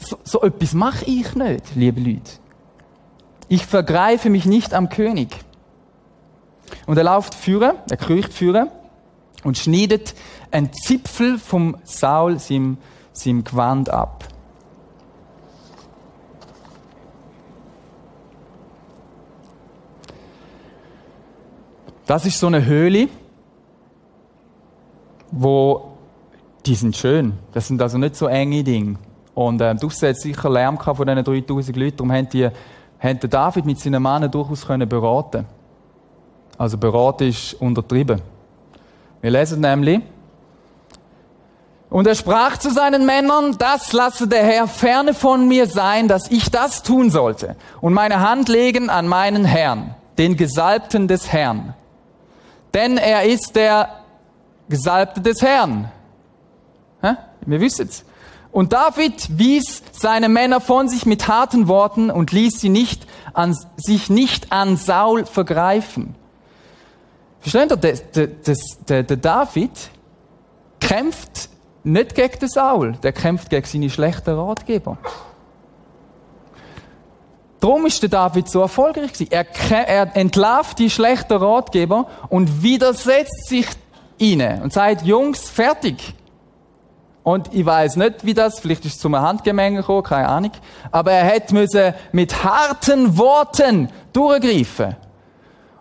so, 0.00 0.16
so 0.24 0.40
etwas 0.40 0.72
mache 0.72 1.04
ich 1.04 1.34
nicht, 1.34 1.64
liebe 1.74 2.00
Leute. 2.00 2.30
Ich 3.48 3.66
vergreife 3.66 4.30
mich 4.30 4.46
nicht 4.46 4.72
am 4.72 4.88
König. 4.88 5.44
Und 6.86 6.98
er 6.98 7.04
läuft 7.04 7.34
führen, 7.34 7.76
er 7.88 7.96
kriecht 7.96 8.32
führen 8.32 8.68
und 9.44 9.58
schneidet 9.58 10.14
einen 10.50 10.72
Zipfel 10.72 11.38
vom 11.38 11.76
Saul 11.84 12.38
seinem, 12.38 12.78
seinem 13.12 13.44
Gewand 13.44 13.90
ab. 13.90 14.24
Das 22.06 22.24
ist 22.24 22.38
so 22.38 22.46
eine 22.46 22.64
Höhle, 22.64 23.08
wo 25.32 25.92
die 26.64 26.76
sind 26.76 26.96
schön. 26.96 27.32
Das 27.52 27.66
sind 27.66 27.82
also 27.82 27.98
nicht 27.98 28.14
so 28.14 28.26
enge 28.26 28.62
Dinge. 28.62 28.96
Und 29.34 29.60
äh, 29.60 29.74
du 29.74 29.88
hast 29.88 30.00
sicher 30.00 30.48
Lärm 30.48 30.78
von 30.78 31.06
diesen 31.06 31.24
3000 31.24 31.76
Leuten. 31.76 31.96
Darum 31.96 32.12
haben 32.12 33.20
David 33.28 33.66
mit 33.66 33.80
seinen 33.80 34.02
Männern 34.02 34.30
durchaus 34.30 34.66
können 34.66 34.88
beraten 34.88 35.46
Also 36.58 36.78
beraten 36.78 37.28
ist 37.28 37.54
untertrieben. 37.54 38.20
Wir 39.20 39.30
lesen 39.30 39.60
nämlich, 39.60 40.00
und 41.88 42.06
er 42.06 42.14
sprach 42.14 42.58
zu 42.58 42.70
seinen 42.70 43.06
Männern, 43.06 43.56
das 43.58 43.92
lasse 43.92 44.26
der 44.26 44.44
Herr 44.44 44.66
ferne 44.66 45.14
von 45.14 45.46
mir 45.46 45.66
sein, 45.66 46.08
dass 46.08 46.30
ich 46.30 46.50
das 46.50 46.82
tun 46.82 47.10
sollte 47.10 47.56
und 47.80 47.92
meine 47.92 48.20
Hand 48.20 48.48
legen 48.48 48.90
an 48.90 49.06
meinen 49.06 49.44
Herrn, 49.44 49.94
den 50.18 50.36
Gesalbten 50.36 51.06
des 51.06 51.32
Herrn. 51.32 51.74
Denn 52.74 52.98
er 52.98 53.24
ist 53.24 53.54
der 53.54 53.88
Gesalbte 54.68 55.20
des 55.20 55.40
Herrn. 55.42 55.90
Hä? 57.02 57.14
Wir 57.46 57.60
wissen 57.60 57.88
es. 57.88 58.04
Und 58.50 58.72
David 58.72 59.38
wies 59.38 59.82
seine 59.92 60.28
Männer 60.28 60.60
von 60.60 60.88
sich 60.88 61.06
mit 61.06 61.28
harten 61.28 61.68
Worten 61.68 62.10
und 62.10 62.32
ließ 62.32 62.60
sie 62.60 62.68
nicht 62.68 63.06
an, 63.32 63.56
sich 63.76 64.10
nicht 64.10 64.50
an 64.50 64.76
Saul 64.76 65.24
vergreifen. 65.24 66.14
Versteht 67.46 67.70
ihr? 67.70 67.76
Der, 67.76 68.26
der, 68.26 69.02
der, 69.04 69.16
David 69.16 69.70
kämpft 70.80 71.48
nicht 71.84 72.16
gegen 72.16 72.38
den 72.40 72.48
Saul, 72.48 72.98
der 73.00 73.12
kämpft 73.12 73.50
gegen 73.50 73.64
seine 73.64 73.88
schlechten 73.88 74.34
Ratgeber. 74.34 74.98
Darum 77.60 77.86
ist 77.86 78.02
der 78.02 78.08
David 78.08 78.48
so 78.48 78.62
erfolgreich 78.62 79.12
gewesen. 79.12 79.28
Er, 79.30 79.46
er 79.70 80.16
entlarvt 80.16 80.80
die 80.80 80.90
schlechten 80.90 81.34
Ratgeber 81.34 82.08
und 82.30 82.64
widersetzt 82.64 83.46
sich 83.46 83.66
ihnen 84.18 84.62
und 84.62 84.72
sagt, 84.72 85.02
Jungs, 85.02 85.48
fertig. 85.48 86.14
Und 87.22 87.54
ich 87.54 87.64
weiß 87.64 87.94
nicht, 87.94 88.26
wie 88.26 88.34
das, 88.34 88.58
vielleicht 88.58 88.84
ist 88.84 88.96
es 88.96 89.00
zum 89.00 89.14
Handgemenge 89.14 89.78
gekommen, 89.78 90.02
keine 90.02 90.28
Ahnung. 90.28 90.52
Aber 90.90 91.12
er 91.12 91.40
müssen 91.52 91.94
mit 92.10 92.42
harten 92.42 93.16
Worten 93.16 93.88
durchgreifen. 94.12 94.96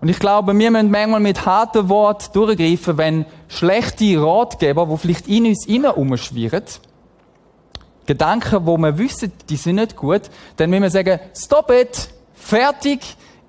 Und 0.06 0.12
ich 0.12 0.20
glaube, 0.20 0.54
wir 0.54 0.70
müssen 0.70 0.92
manchmal 0.92 1.20
mit 1.20 1.48
harten 1.48 1.90
Worten 1.90 2.32
durchgreifen, 2.32 2.96
wenn 3.00 3.26
schlechte 3.48 4.22
Ratgeber, 4.22 4.86
die 4.86 4.98
vielleicht 5.00 5.28
in 5.28 5.48
uns 5.48 5.66
innen 5.66 5.90
umschwirren, 5.90 6.62
Gedanken, 8.06 8.68
wo 8.68 8.78
wir 8.78 9.00
wissen, 9.00 9.34
die 9.50 9.56
sind 9.56 9.78
nicht 9.78 9.96
gut, 9.96 10.22
dann 10.58 10.70
müssen 10.70 10.84
wir 10.84 10.90
sagen, 10.92 11.20
stop 11.36 11.72
it, 11.72 12.10
fertig, 12.36 13.00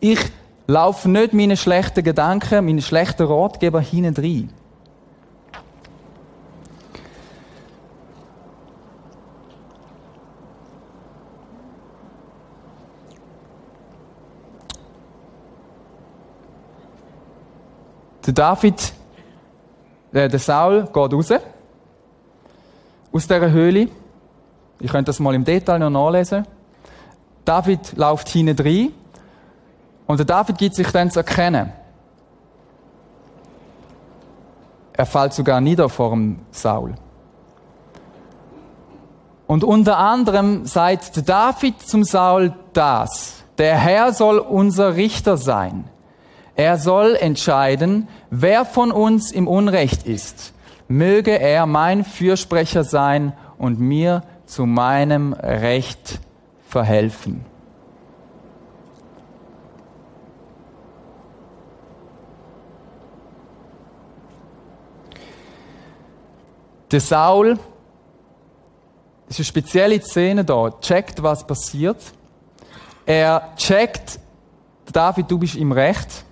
ich 0.00 0.18
laufe 0.66 1.10
nicht 1.10 1.34
meine 1.34 1.58
schlechten 1.58 2.02
Gedanken, 2.02 2.64
meine 2.64 2.80
schlechten 2.80 3.26
Ratgeber 3.26 3.82
hinten 3.82 4.16
rein. 4.16 4.50
Der 18.26 18.34
David, 18.34 18.92
äh, 20.12 20.28
der 20.28 20.38
Saul 20.38 20.82
geht 20.92 21.12
raus 21.12 21.30
aus 23.12 23.26
dieser 23.26 23.50
Höhle. 23.50 23.88
Ich 24.80 24.90
könnte 24.90 25.10
das 25.10 25.20
mal 25.20 25.34
im 25.34 25.44
Detail 25.44 25.78
noch 25.78 25.90
nachlesen. 25.90 26.46
David 27.44 27.96
läuft 27.96 28.28
hinten 28.28 28.58
rein 28.58 28.92
und 30.06 30.18
der 30.18 30.26
David 30.26 30.58
gibt 30.58 30.74
sich 30.74 30.90
dann 30.90 31.10
zu 31.10 31.20
erkennen. 31.20 31.72
Er 34.92 35.06
fällt 35.06 35.32
sogar 35.32 35.60
nieder 35.60 35.88
vor 35.88 36.10
dem 36.10 36.40
Saul. 36.50 36.94
Und 39.46 39.62
unter 39.62 39.98
anderem 39.98 40.66
sagt 40.66 41.16
der 41.16 41.22
David 41.22 41.80
zum 41.80 42.02
Saul 42.02 42.54
das. 42.72 43.44
Der 43.58 43.76
Herr 43.76 44.12
soll 44.12 44.38
unser 44.38 44.96
Richter 44.96 45.36
sein. 45.36 45.88
Er 46.56 46.78
soll 46.78 47.14
entscheiden, 47.14 48.08
wer 48.30 48.64
von 48.64 48.90
uns 48.90 49.32
im 49.32 49.48
Unrecht 49.48 50.06
ist. 50.06 50.52
Möge 50.88 51.38
er 51.38 51.66
mein 51.66 52.04
Fürsprecher 52.04 52.84
sein 52.84 53.32
und 53.58 53.80
mir 53.80 54.22
zu 54.46 54.66
meinem 54.66 55.32
Recht 55.32 56.20
verhelfen. 56.68 57.44
Der 66.92 67.00
Saul, 67.00 67.58
das 69.26 69.30
ist 69.30 69.38
eine 69.40 69.44
spezielle 69.44 70.00
Szene 70.00 70.44
da, 70.44 70.70
checkt, 70.80 71.20
was 71.20 71.44
passiert. 71.44 71.96
Er 73.04 73.52
checkt, 73.56 74.20
David, 74.92 75.28
du 75.28 75.36
bist 75.36 75.56
im 75.56 75.72
Recht 75.72 76.25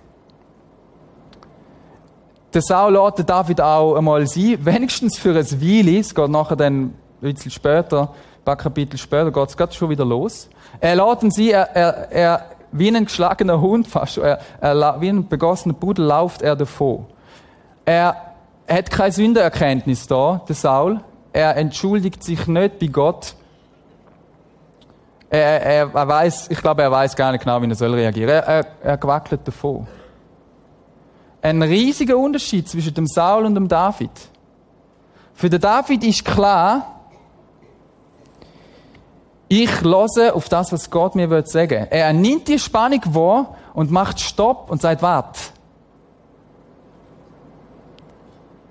der 2.55 2.61
Saul 2.61 2.93
lässt 2.93 3.29
David 3.29 3.59
auch 3.59 3.95
einmal 3.95 4.25
sein, 4.27 4.57
wenigstens 4.61 5.17
für 5.17 5.37
ein 5.37 5.61
Weile. 5.61 5.99
Es 5.99 6.15
geht 6.15 6.29
nachher 6.29 6.55
dann 6.55 6.85
ein 6.85 6.93
bisschen 7.19 7.51
später, 7.51 8.03
ein 8.03 8.43
paar 8.45 8.55
Kapitel 8.55 8.97
später, 8.97 9.29
geht 9.29 9.49
es 9.49 9.57
gerade 9.57 9.73
schon 9.73 9.89
wieder 9.89 10.05
los. 10.05 10.49
Er 10.79 10.95
lässt 10.95 11.23
ihn 11.23 11.31
sein, 11.31 11.49
er, 11.49 11.75
er, 11.75 12.11
er, 12.11 12.45
wie 12.71 12.87
ein 12.87 13.03
geschlagener 13.03 13.59
Hund 13.59 13.87
fast, 13.87 14.17
er, 14.17 14.39
er, 14.61 15.01
wie 15.01 15.09
ein 15.09 15.27
begossener 15.27 15.73
Pudel 15.73 16.05
läuft 16.05 16.41
er 16.41 16.55
davon. 16.55 17.05
Er, 17.83 18.15
hat 18.67 18.89
keine 18.89 19.11
Sündenerkenntnis 19.11 20.07
da, 20.07 20.41
der 20.47 20.55
Saul. 20.55 21.01
Er 21.33 21.55
entschuldigt 21.57 22.23
sich 22.23 22.47
nicht 22.47 22.79
bei 22.79 22.87
Gott. 22.87 23.35
Er, 25.29 25.61
er, 25.61 25.93
er 25.93 26.07
weiß, 26.07 26.49
ich 26.49 26.61
glaube, 26.61 26.81
er 26.81 26.91
weiß 26.91 27.15
gar 27.15 27.33
nicht 27.33 27.43
genau, 27.43 27.61
wie 27.61 27.67
er 27.67 27.75
soll 27.75 27.93
reagieren. 27.93 28.29
Er, 28.29 28.47
er, 28.47 28.65
er 28.81 28.97
gewackelt 28.97 29.41
davon. 29.45 29.85
Ein 31.45 31.61
riesiger 31.61 32.17
Unterschied 32.17 32.67
zwischen 32.67 32.95
dem 32.95 33.05
Saul 33.05 33.45
und 33.45 33.53
dem 33.53 33.67
David. 33.67 34.09
Für 35.35 35.47
den 35.47 35.61
David 35.61 36.03
ist 36.03 36.25
klar, 36.25 37.01
ich 39.47 39.81
lose 39.81 40.33
auf 40.33 40.49
das, 40.49 40.71
was 40.71 40.89
Gott 40.89 41.13
mir 41.13 41.29
sagen 41.45 41.69
will. 41.69 41.87
Er 41.91 42.13
nimmt 42.13 42.47
die 42.47 42.57
Spannung 42.57 43.01
wahr 43.13 43.57
und 43.75 43.91
macht 43.91 44.19
Stopp 44.19 44.71
und 44.71 44.81
sagt, 44.81 45.03
warte. 45.03 45.39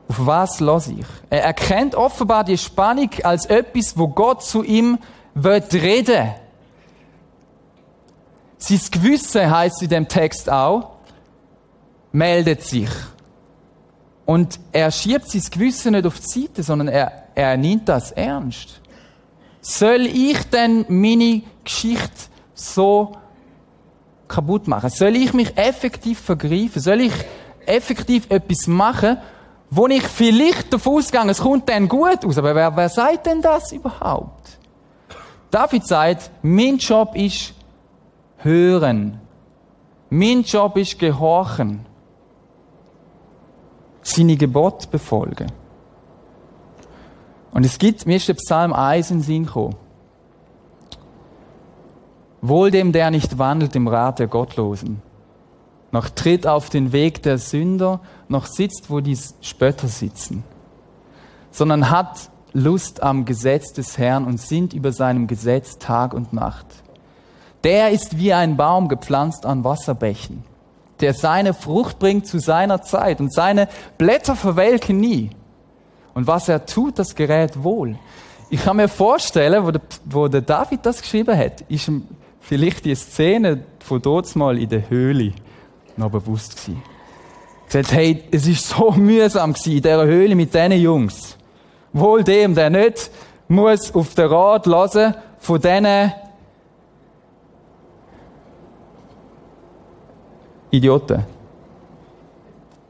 Auf 0.09 0.27
was 0.27 0.59
los 0.59 0.89
ich? 0.89 1.07
Er 1.31 1.45
erkennt 1.45 1.95
offenbar 1.95 2.43
die 2.43 2.59
Spannung 2.59 3.11
als 3.23 3.47
etwas, 3.47 3.97
wo 3.97 4.09
Gott 4.09 4.43
zu 4.43 4.65
ihm 4.65 4.99
wird 5.35 5.73
reden. 5.75 6.35
Sein 8.59 8.81
Gewissen 8.91 9.49
heißt 9.49 9.81
in 9.81 9.91
dem 9.91 10.09
Text 10.09 10.51
auch, 10.51 10.94
meldet 12.15 12.63
sich. 12.63 12.89
Und 14.25 14.59
er 14.73 14.91
schiebt 14.91 15.29
sein 15.29 15.43
Gewissen 15.51 15.93
nicht 15.93 16.07
auf 16.07 16.19
die 16.19 16.43
Seite, 16.43 16.63
sondern 16.63 16.89
er, 16.89 17.25
er 17.35 17.57
nimmt 17.57 17.89
das 17.89 18.13
ernst. 18.13 18.81
Soll 19.61 20.07
ich 20.07 20.43
denn 20.45 20.87
meine 20.89 21.43
Geschichte 21.63 22.31
so 22.55 23.13
kaputt 24.29 24.67
machen? 24.69 24.89
Soll 24.91 25.17
ich 25.17 25.35
mich 25.35 25.57
effektiv 25.57 26.21
vergreifen? 26.21 26.81
Soll 26.81 27.01
ich 27.03 27.13
effektiv 27.67 28.31
etwas 28.31 28.67
machen, 28.67 29.19
wo 29.71 29.89
ich 29.89 30.05
vielleicht 30.05 30.73
davon 30.73 30.99
ausgehe, 30.99 31.29
es 31.29 31.41
kommt 31.41 31.69
dann 31.69 31.89
gut 31.89 32.25
aus. 32.25 32.39
Aber 32.39 32.55
wer, 32.55 32.75
wer 32.77 32.89
sagt 32.89 33.27
denn 33.27 33.43
das 33.43 33.73
überhaupt? 33.73 34.59
David 35.51 35.87
sagt, 35.87 36.31
mein 36.43 36.79
Job 36.79 37.17
ist 37.17 37.55
hören. 38.39 39.21
Mein 40.11 40.43
Job 40.43 40.77
ist 40.77 40.99
gehorchen. 40.99 41.87
Seine 44.05 44.37
Gebote 44.37 44.87
befolgen. 44.87 45.51
Und 47.51 47.65
es 47.65 47.79
gibt, 47.79 48.07
mir 48.07 48.17
ist 48.17 48.29
der 48.29 48.35
Psalm 48.35 48.73
1 48.73 49.11
in 49.11 49.21
Sinn 49.23 49.47
gekommen. 49.47 49.77
Wohl 52.41 52.71
dem, 52.71 52.93
der 52.93 53.11
nicht 53.11 53.39
wandelt 53.39 53.75
im 53.75 53.89
Rat 53.89 54.19
der 54.19 54.27
Gottlosen, 54.27 55.01
noch 55.91 56.11
tritt 56.11 56.47
auf 56.47 56.69
den 56.69 56.93
Weg 56.93 57.23
der 57.23 57.39
Sünder, 57.39 58.01
noch 58.29 58.47
sitzt, 58.47 58.91
wo 58.91 59.01
die 59.01 59.19
Spötter 59.41 59.89
sitzen, 59.89 60.45
sondern 61.51 61.91
hat 61.91 62.31
Lust 62.53 63.03
am 63.03 63.25
Gesetz 63.25 63.73
des 63.73 63.97
Herrn 63.97 64.27
und 64.27 64.41
sinnt 64.41 64.75
über 64.75 64.93
seinem 64.93 65.27
Gesetz 65.27 65.79
Tag 65.79 66.13
und 66.13 66.33
Nacht. 66.33 66.67
Der 67.65 67.91
ist 67.91 68.19
wie 68.19 68.33
ein 68.33 68.57
Baum 68.57 68.89
gepflanzt 68.89 69.47
an 69.47 69.65
Wasserbächen, 69.65 70.45
der 71.05 71.13
seine 71.13 71.53
Frucht 71.53 71.99
bringt 71.99 72.27
zu 72.27 72.39
seiner 72.39 72.81
Zeit 72.81 73.21
und 73.21 73.31
seine 73.31 73.69
Blätter 73.99 74.37
verwelken 74.37 74.99
nie. 74.99 75.29
Und 76.15 76.27
was 76.27 76.49
er 76.49 76.65
tut, 76.65 76.99
das 76.99 77.15
gerät 77.15 77.63
wohl. 77.63 77.99
Ich 78.49 78.65
kann 78.65 78.79
mir 78.79 78.89
vorstellen, 78.89 79.67
wo 79.67 79.71
der, 79.71 79.83
wo 80.07 80.29
der 80.29 80.41
David 80.41 80.81
das 80.87 81.03
geschrieben 81.03 81.37
hat, 81.37 81.61
ist 81.69 81.89
ihm 81.89 82.09
vielleicht 82.41 82.87
die 82.87 82.95
Szene 82.95 83.65
von 83.81 84.01
dort 84.01 84.35
mal 84.35 84.59
in 84.59 84.71
der 84.71 84.89
Höhle 84.89 85.35
noch 85.99 86.11
bewusst 86.11 86.57
gewesen. 86.57 86.83
Gesagt, 87.67 87.93
hey, 87.93 88.25
es 88.31 88.47
ist 88.47 88.67
so 88.67 88.91
mühsam 88.93 89.53
gewesen, 89.53 89.73
in 89.73 89.83
dieser 89.83 90.07
Höhle 90.07 90.35
mit 90.35 90.55
diesen 90.55 90.73
Jungs. 90.73 91.37
Wohl 91.93 92.25
dem, 92.25 92.55
der 92.55 92.71
nicht 92.71 93.11
muss 93.49 93.95
auf 93.95 94.15
den 94.15 94.29
Rat 94.29 94.65
lassen 94.65 95.15
von 95.39 95.61
diesen 95.61 96.13
Idioten. 100.77 101.25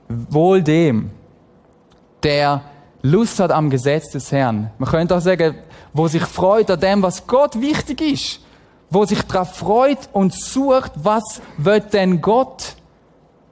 Wohl 0.09 0.63
dem, 0.63 1.11
der 2.23 2.63
Lust 3.03 3.39
hat 3.39 3.51
am 3.51 3.69
Gesetz 3.69 4.11
des 4.11 4.33
Herrn. 4.33 4.71
Man 4.79 4.89
könnte 4.89 5.17
auch 5.17 5.21
sagen, 5.21 5.57
wo 5.93 6.09
sich 6.09 6.25
freut 6.25 6.71
an 6.71 6.81
dem, 6.81 7.03
was 7.03 7.27
Gott 7.27 7.61
wichtig 7.61 8.01
ist. 8.01 8.41
Wo 8.91 9.05
sich 9.05 9.23
darauf 9.23 9.55
freut 9.55 10.09
und 10.13 10.33
sucht, 10.33 10.93
was 10.97 11.43
wird 11.59 11.93
denn 11.93 12.21
Gott? 12.21 12.77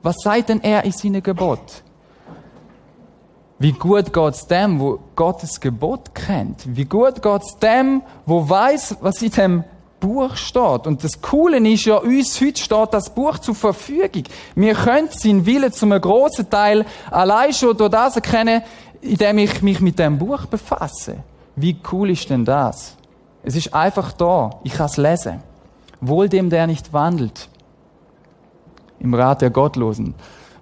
Was 0.02 0.16
sagt 0.22 0.48
denn 0.48 0.60
er 0.62 0.84
in 0.84 0.92
seinem 0.92 1.22
Gebot? 1.22 1.82
Wie 3.58 3.72
gut 3.72 4.12
geht's 4.12 4.46
dem, 4.46 4.80
wo 4.80 4.98
Gottes 5.14 5.60
Gebot 5.60 6.14
kennt? 6.14 6.64
Wie 6.66 6.84
gut 6.84 7.22
geht's 7.22 7.56
dem, 7.58 8.02
wo 8.26 8.48
weiß, 8.48 8.96
was 9.00 9.22
in 9.22 9.30
dem 9.30 9.64
Buch 10.02 10.36
steht? 10.36 10.86
Und 10.88 11.04
das 11.04 11.22
Coole 11.22 11.58
ist 11.58 11.84
ja, 11.84 11.96
uns 11.96 12.40
heute 12.40 12.60
steht 12.60 12.88
das 12.92 13.14
Buch 13.14 13.38
zur 13.38 13.54
Verfügung. 13.54 14.24
Wir 14.56 14.74
können 14.74 15.08
seinen 15.12 15.46
Willen 15.46 15.72
zum 15.72 15.90
großen 15.90 16.50
Teil 16.50 16.84
allein 17.10 17.52
schon 17.52 17.76
durch 17.76 17.90
das 17.90 18.16
erkennen, 18.16 18.62
indem 19.00 19.38
ich 19.38 19.62
mich 19.62 19.80
mit 19.80 19.98
dem 20.00 20.18
Buch 20.18 20.46
befasse. 20.46 21.18
Wie 21.54 21.76
cool 21.92 22.10
ist 22.10 22.28
denn 22.28 22.44
das? 22.44 22.96
Es 23.44 23.54
ist 23.54 23.72
einfach 23.72 24.12
da. 24.12 24.50
Ich 24.64 24.72
kann 24.74 24.86
es 24.86 24.96
lesen. 24.96 25.40
Wohl 26.00 26.28
dem, 26.28 26.50
der 26.50 26.66
nicht 26.66 26.92
wandelt. 26.92 27.48
Im 28.98 29.14
Rat 29.14 29.40
der 29.40 29.50
Gottlosen. 29.50 30.14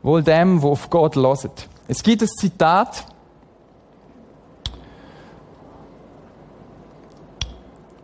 Wohl 0.03 0.23
dem, 0.23 0.61
wo 0.61 0.73
auf 0.73 0.91
Gott 0.91 1.17
loset. 1.17 1.69
Es 1.89 2.03
gibt 2.03 2.23
ein 2.23 2.29
Zitat. 2.29 3.07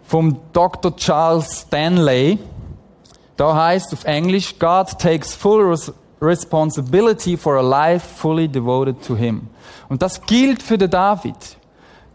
Vom 0.07 0.39
Dr. 0.53 0.95
Charles 0.97 1.63
Stanley. 1.63 2.39
Da 3.37 3.55
heißt 3.55 3.93
auf 3.93 4.05
Englisch, 4.05 4.59
God 4.59 4.99
takes 4.99 5.35
full 5.35 5.77
responsibility 6.21 7.37
for 7.37 7.57
a 7.57 7.63
life 7.63 8.07
fully 8.07 8.49
devoted 8.49 9.03
to 9.07 9.17
him. 9.17 9.49
Und 9.89 10.03
das 10.03 10.21
gilt 10.23 10.63
für 10.63 10.79
den 10.79 10.91
David. 10.91 11.37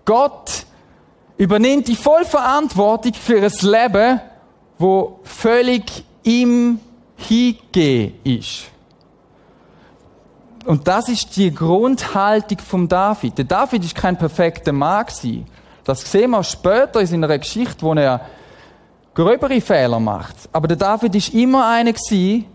Gott 0.06 0.66
übernimmt 1.38 1.88
die 1.88 1.96
Vollverantwortung 1.96 3.14
für 3.14 3.42
ein 3.42 3.52
Leben, 3.62 4.22
wo 4.78 5.20
völlig 5.24 6.04
ihm 6.24 6.80
hingegeben 7.18 8.16
ist. 8.24 8.72
Und 10.66 10.88
das 10.88 11.10
ist 11.10 11.36
die 11.38 11.54
Grundhaltung 11.54 12.60
vom 12.60 12.88
David. 12.88 13.38
Der 13.38 13.46
David 13.46 13.84
ist 13.84 13.96
kein 13.96 14.18
perfekter 14.18 14.72
Mann 14.72 15.06
gewesen. 15.06 15.48
Das 15.92 16.10
sehen 16.10 16.32
wir 16.32 16.42
später 16.42 17.02
in 17.02 17.08
seiner 17.08 17.38
Geschichte, 17.38 17.82
wo 17.82 17.94
er 17.94 18.22
gröbere 19.14 19.60
Fehler 19.60 20.00
macht. 20.00 20.38
Aber 20.54 20.66
der 20.70 20.78
David 20.78 21.16
ist 21.16 21.34
immer 21.34 21.68
einer 21.68 21.92
gewesen, 21.92 22.46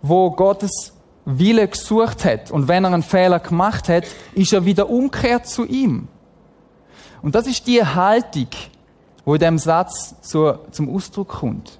wo 0.00 0.30
Gottes 0.30 0.94
Wille 1.26 1.68
gesucht 1.68 2.24
hat. 2.24 2.50
Und 2.50 2.66
wenn 2.66 2.84
er 2.84 2.94
einen 2.94 3.02
Fehler 3.02 3.40
gemacht 3.40 3.90
hat, 3.90 4.04
ist 4.32 4.54
er 4.54 4.64
wieder 4.64 4.88
umkehrt 4.88 5.46
zu 5.46 5.66
ihm. 5.66 6.08
Und 7.20 7.34
das 7.34 7.46
ist 7.46 7.66
die 7.66 7.84
Haltung, 7.84 8.48
wo 9.26 9.34
in 9.34 9.40
dem 9.40 9.58
Satz 9.58 10.18
zu, 10.22 10.54
zum 10.70 10.88
Ausdruck 10.94 11.28
kommt. 11.28 11.78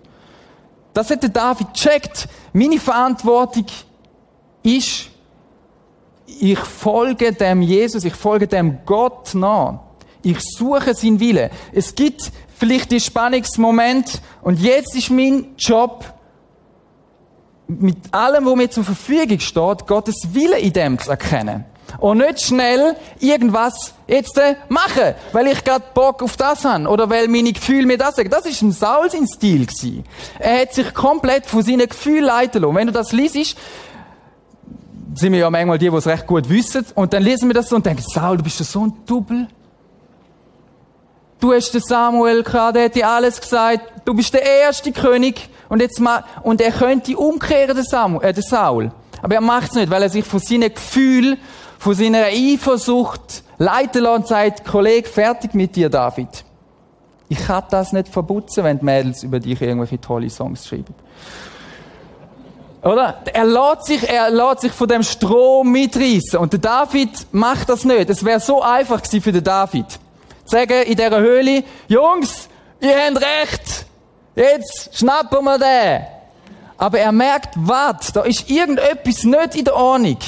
Das 0.92 1.09
hat 1.11 1.23
der 1.23 1.31
David 1.31 1.73
checkt. 1.73 2.29
Meine 2.53 2.79
Verantwortung 2.79 3.64
ist, 4.62 5.07
ich 6.27 6.59
folge 6.59 7.33
dem 7.33 7.62
Jesus, 7.62 8.05
ich 8.05 8.14
folge 8.14 8.47
dem 8.47 8.81
Gott 8.85 9.35
nach. 9.35 9.88
Ich 10.22 10.40
suche 10.40 10.94
seinen 10.94 11.20
Wille. 11.20 11.50
Es 11.72 11.94
gibt 11.94 12.31
vielleicht 12.59 12.90
die 12.90 13.00
Spannungsmoment 13.00 14.20
und 14.42 14.61
jetzt 14.61 14.96
ist 14.96 15.11
mein 15.11 15.54
Job, 15.57 16.04
mit 17.68 17.96
allem, 18.12 18.46
was 18.46 18.57
mir 18.57 18.70
zur 18.70 18.85
Verfügung 18.85 19.38
steht, 19.40 19.87
Gottes 19.87 20.28
Wille 20.33 20.59
in 20.59 20.72
dem 20.72 20.98
zu 20.98 21.11
erkennen. 21.11 21.64
Und 21.98 22.18
nicht 22.18 22.42
schnell 22.42 22.96
irgendwas 23.18 23.94
jetzt 24.07 24.37
äh, 24.38 24.57
machen, 24.68 25.14
weil 25.33 25.46
ich 25.46 25.64
gerade 25.64 25.85
Bock 25.94 26.22
auf 26.22 26.37
das 26.37 26.64
habe 26.64 26.87
oder 26.87 27.09
weil 27.09 27.28
meine 27.28 27.52
Gefühle 27.52 27.87
mir 27.87 27.96
das 27.96 28.16
sagen. 28.16 28.28
Das 28.28 28.44
ist 28.44 28.61
ein 28.61 28.72
Saul 28.72 29.11
sein 29.11 29.26
Stil 29.26 29.66
gewesen. 29.66 30.04
Er 30.38 30.62
hat 30.62 30.74
sich 30.74 30.92
komplett 30.92 31.46
von 31.46 31.62
seinen 31.62 31.88
Gefühlen 31.88 32.24
leiten 32.24 32.62
lassen. 32.62 32.74
Wenn 32.74 32.87
du 32.88 32.92
das 32.92 33.12
liest, 33.12 33.57
sind 35.14 35.33
wir 35.33 35.40
ja 35.40 35.50
manchmal 35.50 35.78
die, 35.78 35.90
die 35.90 35.96
es 35.96 36.07
recht 36.07 36.26
gut 36.26 36.48
wissen, 36.48 36.85
und 36.94 37.12
dann 37.12 37.22
lesen 37.22 37.48
wir 37.48 37.54
das 37.54 37.68
so 37.68 37.76
und 37.76 37.87
denken, 37.87 38.02
Saul, 38.07 38.37
du 38.37 38.42
bist 38.42 38.61
ja 38.61 38.66
so 38.66 38.85
ein 38.85 38.92
Double. 39.07 39.48
Du 41.40 41.53
hast 41.53 41.72
den 41.72 41.81
Samuel 41.81 42.42
gehabt, 42.42 42.77
der 42.77 42.87
hat 42.87 42.94
dir 42.94 43.09
alles 43.09 43.40
gesagt, 43.40 43.81
du 44.05 44.14
bist 44.14 44.35
der 44.35 44.42
erste 44.42 44.90
König, 44.92 45.48
und 45.68 45.81
jetzt 45.81 46.01
mal, 46.01 46.24
und 46.42 46.61
er 46.61 46.72
könnte 46.72 47.16
umkehren, 47.16 47.77
den, 47.77 47.85
Samuel, 47.85 48.27
äh, 48.27 48.33
den 48.33 48.42
Saul. 48.42 48.90
Aber 49.20 49.35
er 49.35 49.40
macht 49.40 49.70
es 49.70 49.74
nicht, 49.74 49.90
weil 49.90 50.03
er 50.03 50.09
sich 50.09 50.24
von 50.24 50.40
seinen 50.40 50.72
Gefühlen, 50.72 51.38
von 51.79 51.94
seiner 51.94 52.24
Eifersucht 52.24 53.42
leiten 53.59 54.03
lässt 54.03 54.16
und 54.16 54.27
sagt, 54.27 54.64
Kollege, 54.64 55.09
fertig 55.09 55.55
mit 55.55 55.77
dir, 55.77 55.90
David. 55.90 56.44
Ich 57.29 57.38
kann 57.38 57.64
das 57.70 57.92
nicht 57.92 58.09
verputzen, 58.09 58.64
wenn 58.64 58.79
die 58.79 58.85
Mädels 58.85 59.22
über 59.22 59.38
dich 59.38 59.61
irgendwelche 59.61 60.01
tolle 60.01 60.31
Songs 60.31 60.66
schreiben. 60.66 60.94
Oder? 62.83 63.20
Er 63.33 63.44
lässt 63.44 63.87
sich, 63.87 64.09
er 64.09 64.31
lässt 64.31 64.61
sich 64.61 64.72
von 64.72 64.88
dem 64.88 65.03
Strom 65.03 65.70
mitreißen. 65.70 66.38
Und 66.38 66.53
der 66.53 66.61
David 66.61 67.11
macht 67.33 67.68
das 67.68 67.85
nicht. 67.85 68.09
Es 68.09 68.24
wäre 68.24 68.40
so 68.40 68.62
einfach 68.62 69.03
gewesen 69.03 69.20
für 69.20 69.33
den 69.33 69.44
David. 69.44 69.98
Sagen 70.50 70.82
in 70.84 70.96
dieser 70.96 71.20
Höhle, 71.20 71.64
Jungs, 71.88 72.48
ihr 72.80 72.96
habt 72.96 73.16
recht, 73.16 73.87
jetzt 74.34 74.96
schnappen 74.96 75.44
wir 75.44 75.58
den. 75.58 76.06
Aber 76.76 76.98
er 76.98 77.12
merkt, 77.12 77.54
was, 77.56 78.12
da 78.12 78.22
ist 78.22 78.48
irgendetwas 78.48 79.24
nicht 79.24 79.56
in 79.56 79.64
der 79.64 79.74
Ordnung. 79.74 80.18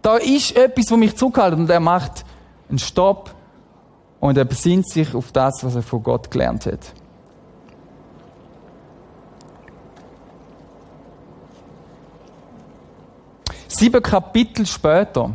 Da 0.00 0.16
ist 0.16 0.56
etwas, 0.56 0.90
was 0.90 0.98
mich 0.98 1.16
zurückhält. 1.16 1.54
Und 1.54 1.68
er 1.68 1.80
macht 1.80 2.24
einen 2.68 2.78
Stopp 2.78 3.34
und 4.20 4.38
er 4.38 4.44
besinnt 4.44 4.88
sich 4.88 5.12
auf 5.14 5.32
das, 5.32 5.64
was 5.64 5.74
er 5.74 5.82
von 5.82 6.02
Gott 6.02 6.30
gelernt 6.30 6.66
hat. 6.66 6.80
Sieben 13.66 14.02
Kapitel 14.02 14.66
später 14.66 15.34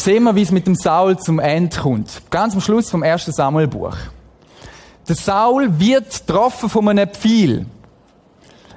sehen 0.00 0.24
wir, 0.24 0.34
wie 0.34 0.42
es 0.42 0.50
mit 0.50 0.66
dem 0.66 0.74
Saul 0.74 1.18
zum 1.18 1.38
Ende 1.38 1.76
kommt. 1.76 2.22
Ganz 2.30 2.54
am 2.54 2.60
Schluss 2.60 2.90
vom 2.90 3.02
ersten 3.02 3.32
Samuelbuch. 3.32 3.96
Der 5.08 5.16
Saul 5.16 5.78
wird 5.78 6.26
getroffen 6.26 6.68
von 6.68 6.88
einem 6.88 7.08
Pfeil. 7.08 7.66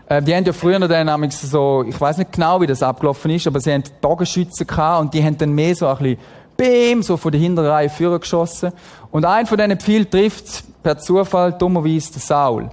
Äh, 0.08 0.22
die 0.22 0.36
haben 0.36 0.46
ja 0.46 0.54
früher 0.54 0.80
dann 0.80 1.30
so, 1.32 1.84
ich 1.88 2.00
weiß 2.00 2.18
nicht 2.18 2.32
genau, 2.32 2.60
wie 2.62 2.68
das 2.68 2.84
abgelaufen 2.84 3.32
ist, 3.32 3.48
aber 3.48 3.60
sie 3.60 3.72
haben 3.72 3.84
Bogenschützen 4.02 4.68
gehabt 4.68 5.02
und 5.02 5.14
die 5.14 5.24
haben 5.24 5.38
dann 5.38 5.54
mehr 5.54 5.76
so 5.76 5.88
ein 5.88 5.98
bisschen 5.98 6.18
Bim, 6.58 7.02
so 7.02 7.18
von 7.18 7.32
der 7.32 7.42
hinteren 7.42 7.70
Reihe 7.70 7.90
führen 7.90 8.20
geschossen. 8.20 8.72
Und 9.12 9.26
ein 9.26 9.46
von 9.46 9.58
diesen 9.58 9.80
Pfeilen 9.80 10.10
trifft 10.10 10.64
per 10.84 10.98
Zufall 10.98 11.54
dummerweise 11.54 12.14
den 12.14 12.22
Saul. 12.22 12.70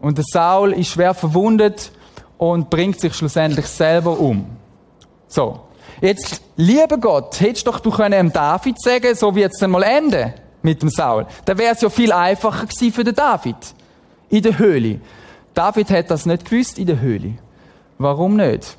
Und 0.00 0.18
der 0.18 0.24
Saul 0.26 0.72
ist 0.72 0.88
schwer 0.88 1.14
verwundet 1.14 1.92
und 2.36 2.68
bringt 2.68 3.00
sich 3.00 3.14
schlussendlich 3.14 3.66
selber 3.66 4.18
um. 4.18 4.46
So. 5.28 5.60
Jetzt, 6.02 6.42
lieber 6.56 6.98
Gott, 6.98 7.40
hättest 7.40 7.64
doch 7.68 7.78
du 7.78 7.92
können 7.92 8.32
David 8.32 8.82
sagen, 8.82 9.14
so 9.14 9.36
wie 9.36 9.40
jetzt 9.40 9.62
einmal 9.62 9.84
enden 9.84 10.34
mit 10.60 10.82
dem 10.82 10.88
Saul. 10.88 11.26
Dann 11.44 11.56
wäre 11.58 11.74
es 11.74 11.80
ja 11.80 11.88
viel 11.88 12.10
einfacher 12.10 12.66
gewesen 12.66 12.92
für 12.92 13.04
den 13.04 13.14
David. 13.14 13.56
In 14.28 14.42
der 14.42 14.58
Höhle. 14.58 15.00
David 15.54 15.90
hat 15.90 16.10
das 16.10 16.26
nicht 16.26 16.50
gewusst 16.50 16.76
in 16.80 16.86
der 16.86 17.00
Höhle. 17.00 17.34
Warum 17.98 18.34
nicht? 18.34 18.76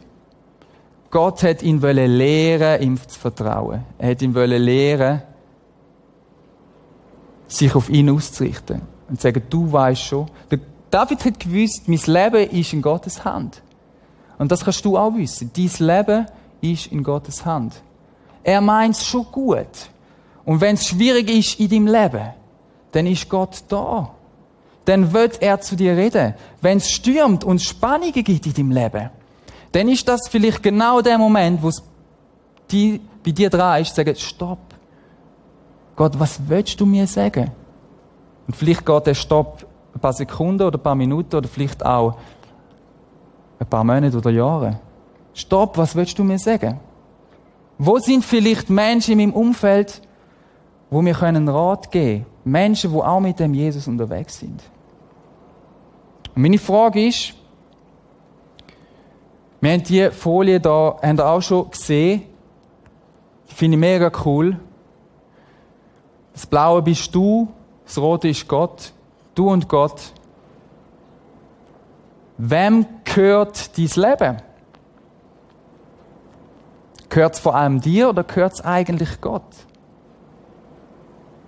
Gott 1.11 1.43
hat 1.43 1.63
ihn 1.63 1.79
lehren, 1.79 2.81
ihm 2.81 2.99
zu 3.07 3.17
vertrauen. 3.17 3.85
Er 3.99 4.11
hat 4.11 4.21
ihn 4.21 4.33
lehren, 4.33 5.21
sich 7.47 7.73
auf 7.73 7.89
ihn 7.89 8.09
auszurichten. 8.09 8.81
Und 9.07 9.21
zu 9.21 9.27
sagen, 9.27 9.43
du 9.49 9.71
weißt 9.71 10.01
schon. 10.01 10.29
David 10.91 11.23
hat 11.23 11.39
gewusst, 11.39 11.87
mein 11.87 12.01
Leben 12.05 12.49
ist 12.49 12.73
in 12.73 12.81
Gottes 12.81 13.23
Hand. 13.23 13.61
Und 14.37 14.51
das 14.51 14.65
kannst 14.65 14.83
du 14.83 14.97
auch 14.97 15.15
wissen. 15.15 15.51
Dein 15.55 15.71
Leben 15.87 16.25
ist 16.63 16.87
in 16.87 17.03
Gottes 17.03 17.45
Hand. 17.45 17.81
Er 18.43 18.61
meint 18.61 18.95
es 18.95 19.05
schon 19.05 19.25
gut. 19.31 19.89
Und 20.45 20.61
wenn 20.61 20.75
es 20.75 20.87
schwierig 20.87 21.29
ist 21.29 21.59
in 21.59 21.69
deinem 21.69 21.87
Leben, 21.87 22.33
dann 22.91 23.07
ist 23.07 23.29
Gott 23.29 23.63
da. 23.69 24.11
Dann 24.85 25.13
wird 25.13 25.41
er 25.41 25.61
zu 25.61 25.75
dir 25.75 25.95
reden. 25.95 26.33
Wenn 26.61 26.77
es 26.77 26.89
stürmt 26.89 27.43
und 27.43 27.61
Spannungen 27.61 28.11
gibt 28.11 28.45
in 28.45 28.53
deinem 28.53 28.71
Leben, 28.71 29.09
dann 29.71 29.87
ist 29.87 30.07
das 30.07 30.21
vielleicht 30.29 30.61
genau 30.61 31.01
der 31.01 31.17
Moment, 31.17 31.61
wo 31.61 31.69
es 31.69 31.81
bei 32.69 33.31
dir 33.31 33.49
dran 33.49 33.81
ist, 33.81 33.89
zu 33.89 33.95
sagen, 33.95 34.15
stopp. 34.15 34.59
Gott, 35.95 36.19
was 36.19 36.39
willst 36.47 36.79
du 36.79 36.85
mir 36.85 37.07
sagen? 37.07 37.51
Und 38.47 38.55
vielleicht 38.55 38.85
geht 38.85 39.07
der 39.07 39.13
Stopp 39.13 39.65
ein 39.93 39.99
paar 39.99 40.13
Sekunden 40.13 40.63
oder 40.63 40.77
ein 40.77 40.83
paar 40.83 40.95
Minuten 40.95 41.35
oder 41.35 41.47
vielleicht 41.47 41.85
auch 41.85 42.15
ein 43.59 43.67
paar 43.67 43.83
Monate 43.83 44.17
oder 44.17 44.31
Jahre. 44.31 44.79
Stopp, 45.33 45.77
was 45.77 45.95
willst 45.95 46.17
du 46.19 46.23
mir 46.23 46.39
sagen? 46.39 46.79
Wo 47.77 47.97
sind 47.97 48.23
vielleicht 48.23 48.69
Menschen 48.69 49.19
in 49.19 49.29
meinem 49.29 49.33
Umfeld, 49.33 50.01
wo 50.89 51.01
mir 51.01 51.15
können 51.15 51.49
Rat 51.49 51.91
geben 51.91 52.25
Menschen, 52.43 52.91
wo 52.91 53.01
auch 53.01 53.19
mit 53.19 53.39
dem 53.39 53.53
Jesus 53.53 53.87
unterwegs 53.87 54.39
sind. 54.39 54.61
Und 56.35 56.41
meine 56.41 56.57
Frage 56.57 57.07
ist, 57.07 57.33
wir 59.61 59.71
haben 59.71 59.83
die 59.83 60.09
Folie 60.11 60.59
da, 60.59 60.97
haben 61.01 61.17
ihr 61.17 61.25
auch 61.25 61.41
schon 61.41 61.71
gesehen. 61.71 62.23
Die 63.49 63.55
finde 63.55 63.77
ich 63.77 63.79
mega 63.79 64.11
cool. 64.25 64.59
Das 66.33 66.45
Blaue 66.45 66.81
bist 66.81 67.13
du, 67.15 67.47
das 67.85 67.97
Rote 67.97 68.27
ist 68.27 68.47
Gott. 68.47 68.91
Du 69.35 69.49
und 69.49 69.69
Gott. 69.69 70.01
Wem 72.37 72.85
gehört 73.03 73.77
dein 73.77 73.85
Leben? 73.95 74.41
Gehört 77.13 77.35
es 77.35 77.39
vor 77.39 77.53
allem 77.53 77.79
dir 77.79 78.09
oder 78.09 78.23
gehört 78.23 78.53
es 78.53 78.61
eigentlich 78.61 79.21
Gott? 79.21 79.43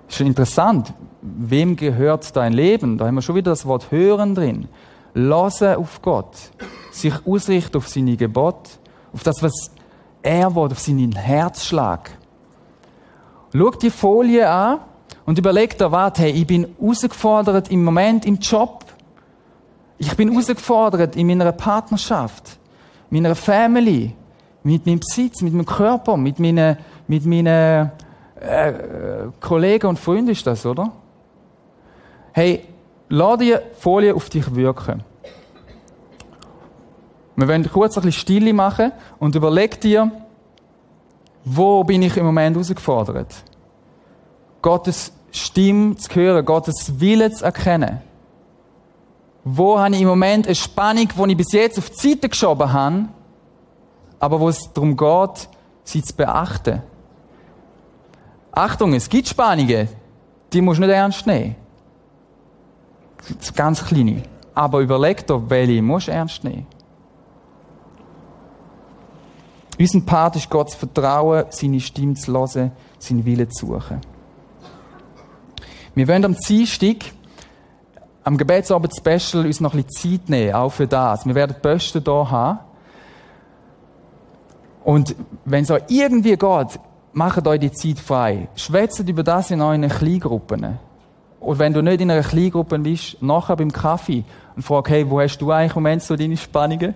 Ist 0.07 0.17
schon 0.17 0.27
interessant. 0.27 0.93
Wem 1.23 1.75
gehört 1.75 2.35
dein 2.35 2.53
Leben? 2.53 2.99
Da 2.99 3.07
haben 3.07 3.15
wir 3.15 3.23
schon 3.23 3.33
wieder 3.33 3.49
das 3.49 3.65
Wort 3.65 3.89
hören 3.89 4.35
drin. 4.35 4.67
Lassen 5.15 5.73
auf 5.73 6.03
Gott. 6.03 6.35
Sich 6.91 7.15
ausrichten 7.25 7.77
auf 7.77 7.87
seine 7.89 8.15
Gebote. 8.15 8.69
Auf 9.11 9.23
das, 9.23 9.41
was 9.41 9.71
er 10.21 10.55
will, 10.55 10.65
auf 10.65 10.77
seinen 10.77 11.13
Herzschlag. 11.13 12.11
Schau 13.51 13.71
die 13.71 13.89
Folie 13.89 14.47
an 14.47 14.81
und 15.25 15.39
überleg 15.39 15.79
dir, 15.79 15.91
warte, 15.91 16.21
hey, 16.21 16.31
ich 16.31 16.45
bin 16.45 16.75
herausgefordert 16.79 17.71
im 17.71 17.83
Moment 17.83 18.23
im 18.27 18.35
Job. 18.37 18.85
Ich 19.97 20.15
bin 20.15 20.29
herausgefordert 20.29 21.15
in 21.15 21.25
meiner 21.25 21.51
Partnerschaft, 21.53 22.59
meiner 23.09 23.33
Family, 23.33 24.13
mit 24.65 24.85
meinem 24.87 24.99
Besitz, 24.99 25.41
mit 25.41 25.53
meinem 25.53 25.65
Körper, 25.65 26.17
mit 26.17 26.39
meinen, 26.39 26.75
mit 27.07 27.23
meinen 27.25 27.91
äh, 28.39 28.73
Kollegen 29.39 29.87
und 29.87 29.99
Freunden 29.99 30.31
ist 30.31 30.45
das, 30.47 30.65
oder? 30.65 30.91
Hey, 32.33 32.65
lass 33.07 33.37
die 33.37 33.55
Folie 33.77 34.15
auf 34.15 34.27
dich 34.29 34.55
wirken. 34.55 35.03
Wir 37.35 37.47
wollen 37.47 37.69
kurz 37.71 37.95
ein 37.97 38.03
bisschen 38.03 38.19
Stille 38.19 38.53
machen 38.53 38.91
und 39.19 39.35
überleg 39.35 39.79
dir, 39.81 40.11
wo 41.43 41.83
bin 41.83 42.01
ich 42.01 42.17
im 42.17 42.25
Moment 42.25 42.55
herausgefordert? 42.55 43.35
Gottes 44.63 45.13
Stimme 45.31 45.95
zu 45.95 46.09
hören, 46.15 46.43
Gottes 46.43 46.99
Wille 46.99 47.31
zu 47.31 47.45
erkennen. 47.45 48.01
Wo 49.43 49.77
habe 49.77 49.93
ich 49.93 50.01
im 50.01 50.07
Moment 50.07 50.47
eine 50.47 50.55
Spannung, 50.55 51.07
die 51.07 51.31
ich 51.31 51.37
bis 51.37 51.51
jetzt 51.51 51.77
auf 51.77 51.91
die 51.91 52.09
Seite 52.09 52.29
geschoben 52.29 52.73
habe, 52.73 53.09
aber 54.19 54.39
wo 54.39 54.49
es 54.49 54.71
darum 54.73 54.95
geht, 54.95 55.49
sie 55.83 56.01
zu 56.01 56.15
beachten. 56.15 56.81
Achtung, 58.51 58.93
es 58.93 59.09
gibt 59.09 59.27
Spannungen, 59.27 59.89
die 60.53 60.61
musst 60.61 60.79
du 60.79 60.85
nicht 60.85 60.95
ernst 60.95 61.27
nehmen. 61.27 61.55
Ganz 63.55 63.83
kleine. 63.83 64.23
Aber 64.53 64.79
überleg 64.79 65.25
dir, 65.27 65.49
welche 65.49 65.81
musst 65.81 66.07
du 66.07 66.11
ernst 66.11 66.43
nehmen. 66.43 66.65
Unser 69.77 70.01
Part 70.01 70.37
ist 70.37 70.49
Gott 70.49 70.71
zu 70.71 70.77
vertrauen, 70.77 71.45
seine 71.49 71.81
Stimme 71.81 72.13
zu 72.13 72.31
hören, 72.31 72.71
seinen 72.97 73.25
Willen 73.25 73.51
zu 73.51 73.67
suchen. 73.67 73.99
Wir 75.93 76.07
wollen 76.07 76.23
am 76.23 76.35
Dienstag, 76.35 76.97
am 78.23 78.37
Gebetsabend 78.37 78.93
Special, 78.95 79.45
uns 79.45 79.59
noch 79.59 79.73
ein 79.73 79.83
bisschen 79.83 80.19
Zeit 80.19 80.29
nehmen, 80.29 80.53
auch 80.53 80.71
für 80.71 80.87
das. 80.87 81.25
Wir 81.25 81.35
werden 81.35 81.55
die 81.57 81.61
Bösten 81.61 82.01
hier 82.03 82.31
haben. 82.31 82.59
Und 84.85 85.15
wenn 85.45 85.69
euch 85.69 85.81
irgendwie 85.89 86.37
geht, 86.37 86.79
macht 87.11 87.47
euch 87.47 87.59
die 87.59 87.71
Zeit 87.71 87.97
frei. 87.97 88.47
Schwätzt 88.55 88.99
über 88.99 89.23
das 89.23 89.49
in 89.49 89.59
euren 89.59 89.89
Kleingruppen. 89.89 90.77
Und 91.39 91.59
wenn 91.59 91.73
du 91.73 91.81
nicht 91.81 92.01
in 92.01 92.11
einer 92.11 92.21
Kleingruppe 92.21 92.77
bist, 92.77 93.21
nachher 93.21 93.55
beim 93.55 93.73
Kaffee 93.73 94.23
und 94.55 94.61
frag, 94.61 94.87
hey, 94.89 95.09
wo 95.09 95.19
hast 95.19 95.39
du 95.39 95.51
eigentlich 95.51 95.75
im 95.75 95.81
Moment 95.81 96.03
so 96.03 96.15
deine 96.15 96.37
Spannungen? 96.37 96.93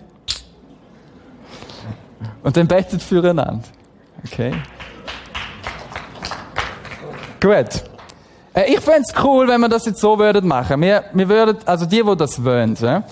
Und 2.44 2.56
dann 2.56 2.68
betet 2.68 3.02
füreinander. 3.02 3.64
Okay? 4.24 4.54
Gut. 7.42 7.84
Äh, 8.54 8.74
ich 8.74 8.80
fände 8.82 9.02
es 9.08 9.24
cool, 9.24 9.48
wenn 9.48 9.62
wir 9.62 9.70
das 9.70 9.86
jetzt 9.86 10.00
so 10.00 10.20
würden 10.20 10.48
machen. 10.48 10.80
Wir, 10.82 11.06
wir 11.14 11.28
würden, 11.28 11.58
also 11.66 11.88
die, 11.88 12.04
die 12.04 12.16
das 12.16 12.44
wollen, 12.44 12.76
ja? 12.80 13.04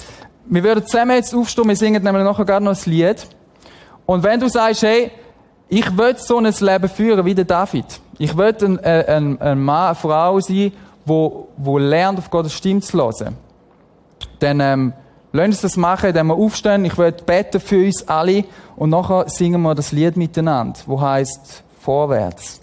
wir 0.46 0.64
würden 0.64 0.86
zusammen 0.86 1.16
jetzt 1.16 1.34
aufstehen, 1.34 1.68
wir 1.68 1.76
singen 1.76 2.04
nämlich 2.04 2.24
nachher 2.24 2.46
gerade 2.46 2.64
noch 2.64 2.76
ein 2.76 2.92
Lied. 2.92 3.28
Und 4.08 4.24
wenn 4.24 4.40
du 4.40 4.50
sagst, 4.50 4.82
hey, 4.82 5.12
ich 5.70 5.98
will 5.98 6.18
so 6.18 6.38
ein 6.38 6.46
Leben 6.46 6.90
führen 6.90 7.26
wie 7.26 7.36
der 7.36 7.46
David. 7.46 7.86
Ich 8.18 8.36
will 8.36 8.56
ein, 8.62 8.80
äh, 8.80 9.06
ein, 9.08 9.40
ein 9.42 9.62
Mann, 9.62 9.88
eine 9.88 9.96
Frau 9.96 10.40
sein, 10.40 10.72
wo, 11.06 11.50
wo 11.58 11.78
lernt, 11.78 12.18
auf 12.18 12.32
Gottes 12.32 12.54
Stimme 12.54 12.82
zu 12.82 12.98
hören. 12.98 13.36
Dann, 14.40 14.60
ähm, 14.62 14.94
lass 15.34 15.48
uns 15.48 15.62
das 15.62 15.78
machen, 15.78 16.10
indem 16.10 16.28
wir 16.28 16.36
aufstehen. 16.36 16.86
Ich 16.86 16.98
will 16.98 17.12
beten 17.12 17.60
für 17.60 17.86
uns 17.86 18.08
alle. 18.08 18.46
Und 18.78 18.92
nachher 18.92 19.28
singen 19.28 19.62
wir 19.62 19.76
das 19.76 19.92
Lied 19.92 20.16
miteinander, 20.16 20.80
wo 20.86 21.00
heißt 21.00 21.64
Vorwärts. 21.82 22.62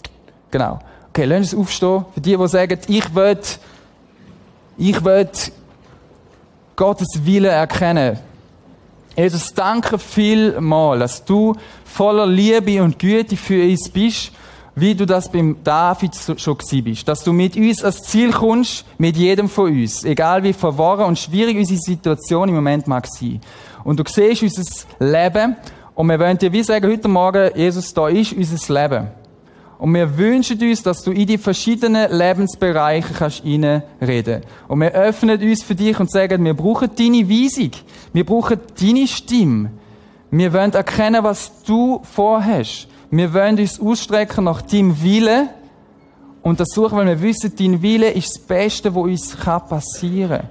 Genau. 0.50 0.78
Okay, 1.10 1.26
lass 1.26 1.52
uns 1.52 1.54
aufstehen. 1.54 2.06
Für 2.14 2.20
die, 2.20 2.36
die 2.36 2.48
sagen, 2.48 2.78
ich 2.88 3.14
will, 3.14 3.38
ich 4.78 5.04
will 5.04 5.28
Gottes 6.74 7.08
Wille 7.22 7.48
erkennen. 7.48 8.18
Jesus, 9.16 9.54
danke 9.54 9.98
vielmal, 9.98 10.98
dass 10.98 11.24
du 11.24 11.54
voller 11.84 12.26
Liebe 12.26 12.82
und 12.82 12.98
Güte 12.98 13.36
für 13.36 13.62
uns 13.62 13.88
bist 13.88 14.32
wie 14.76 14.94
du 14.94 15.06
das 15.06 15.30
beim 15.30 15.56
David 15.62 16.14
schon 16.36 16.58
gewesen 16.58 16.84
bist. 16.84 17.08
Dass 17.08 17.22
du 17.22 17.32
mit 17.32 17.56
uns 17.56 17.84
ans 17.84 18.02
Ziel 18.02 18.32
kommst, 18.32 18.84
mit 18.98 19.16
jedem 19.16 19.48
von 19.48 19.70
uns. 19.70 20.04
Egal 20.04 20.42
wie 20.42 20.52
verworren 20.52 21.06
und 21.06 21.18
schwierig 21.18 21.56
unsere 21.56 21.78
Situation 21.78 22.48
im 22.48 22.56
Moment 22.56 22.86
mag 22.86 23.06
sein. 23.06 23.40
Und 23.84 24.00
du 24.00 24.04
siehst 24.06 24.42
unser 24.42 24.86
Leben 24.98 25.56
und 25.94 26.08
wir 26.08 26.18
wollen 26.18 26.38
dir 26.38 26.52
wie 26.52 26.62
sagen, 26.62 26.90
heute 26.90 27.08
Morgen, 27.08 27.50
Jesus, 27.54 27.94
da 27.94 28.08
ist 28.08 28.32
unser 28.32 28.74
Leben. 28.74 29.23
Und 29.84 29.92
wir 29.92 30.16
wünschen 30.16 30.58
uns, 30.62 30.82
dass 30.82 31.02
du 31.02 31.12
in 31.12 31.26
die 31.26 31.36
verschiedenen 31.36 32.10
Lebensbereiche 32.10 33.12
kannst 33.12 33.44
reinreden 33.44 34.40
Und 34.66 34.80
wir 34.80 34.92
öffnen 34.92 35.38
uns 35.38 35.62
für 35.62 35.74
dich 35.74 36.00
und 36.00 36.10
sagen, 36.10 36.42
wir 36.42 36.54
brauchen 36.54 36.88
deine 36.96 37.28
Weisung. 37.28 37.72
Wir 38.14 38.24
brauchen 38.24 38.60
deine 38.80 39.06
Stimme. 39.06 39.72
Wir 40.30 40.54
wollen 40.54 40.72
erkennen, 40.72 41.22
was 41.22 41.62
du 41.64 42.00
vorhast. 42.02 42.88
Wir 43.10 43.34
wollen 43.34 43.58
uns 43.58 43.78
ausstrecken 43.78 44.44
nach 44.44 44.62
deinem 44.62 45.02
Willen 45.02 45.50
und 46.40 46.60
das 46.60 46.68
suchen, 46.70 46.96
weil 46.96 47.06
wir 47.06 47.20
wissen, 47.20 47.52
dein 47.54 47.82
Wille 47.82 48.10
ist 48.10 48.36
das 48.36 48.42
Beste, 48.42 48.94
was 48.94 49.02
uns 49.02 49.36
passieren 49.36 50.30
kann. 50.30 50.48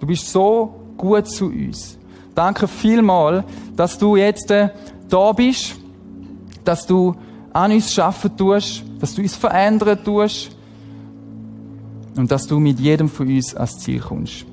Du 0.00 0.06
bist 0.06 0.32
so 0.32 0.80
gut 0.96 1.28
zu 1.28 1.44
uns. 1.44 1.98
Danke 2.34 2.66
vielmal, 2.66 3.44
dass 3.76 3.98
du 3.98 4.16
jetzt 4.16 4.50
äh, 4.50 4.70
da 5.10 5.30
bist, 5.32 5.74
dass 6.64 6.86
du 6.86 7.14
an 7.52 7.72
uns 7.72 7.92
schaffen 7.92 8.36
tust, 8.36 8.82
dass 9.00 9.14
du 9.14 9.22
uns 9.22 9.34
verändern 9.34 9.98
tust 10.04 10.50
und 12.16 12.30
dass 12.30 12.46
du 12.46 12.58
mit 12.58 12.78
jedem 12.78 13.08
von 13.08 13.26
uns 13.28 13.54
ans 13.54 13.78
Ziel 13.78 14.00
kommst. 14.00 14.44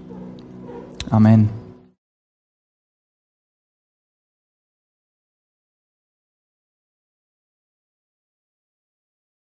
Amen. 1.10 1.49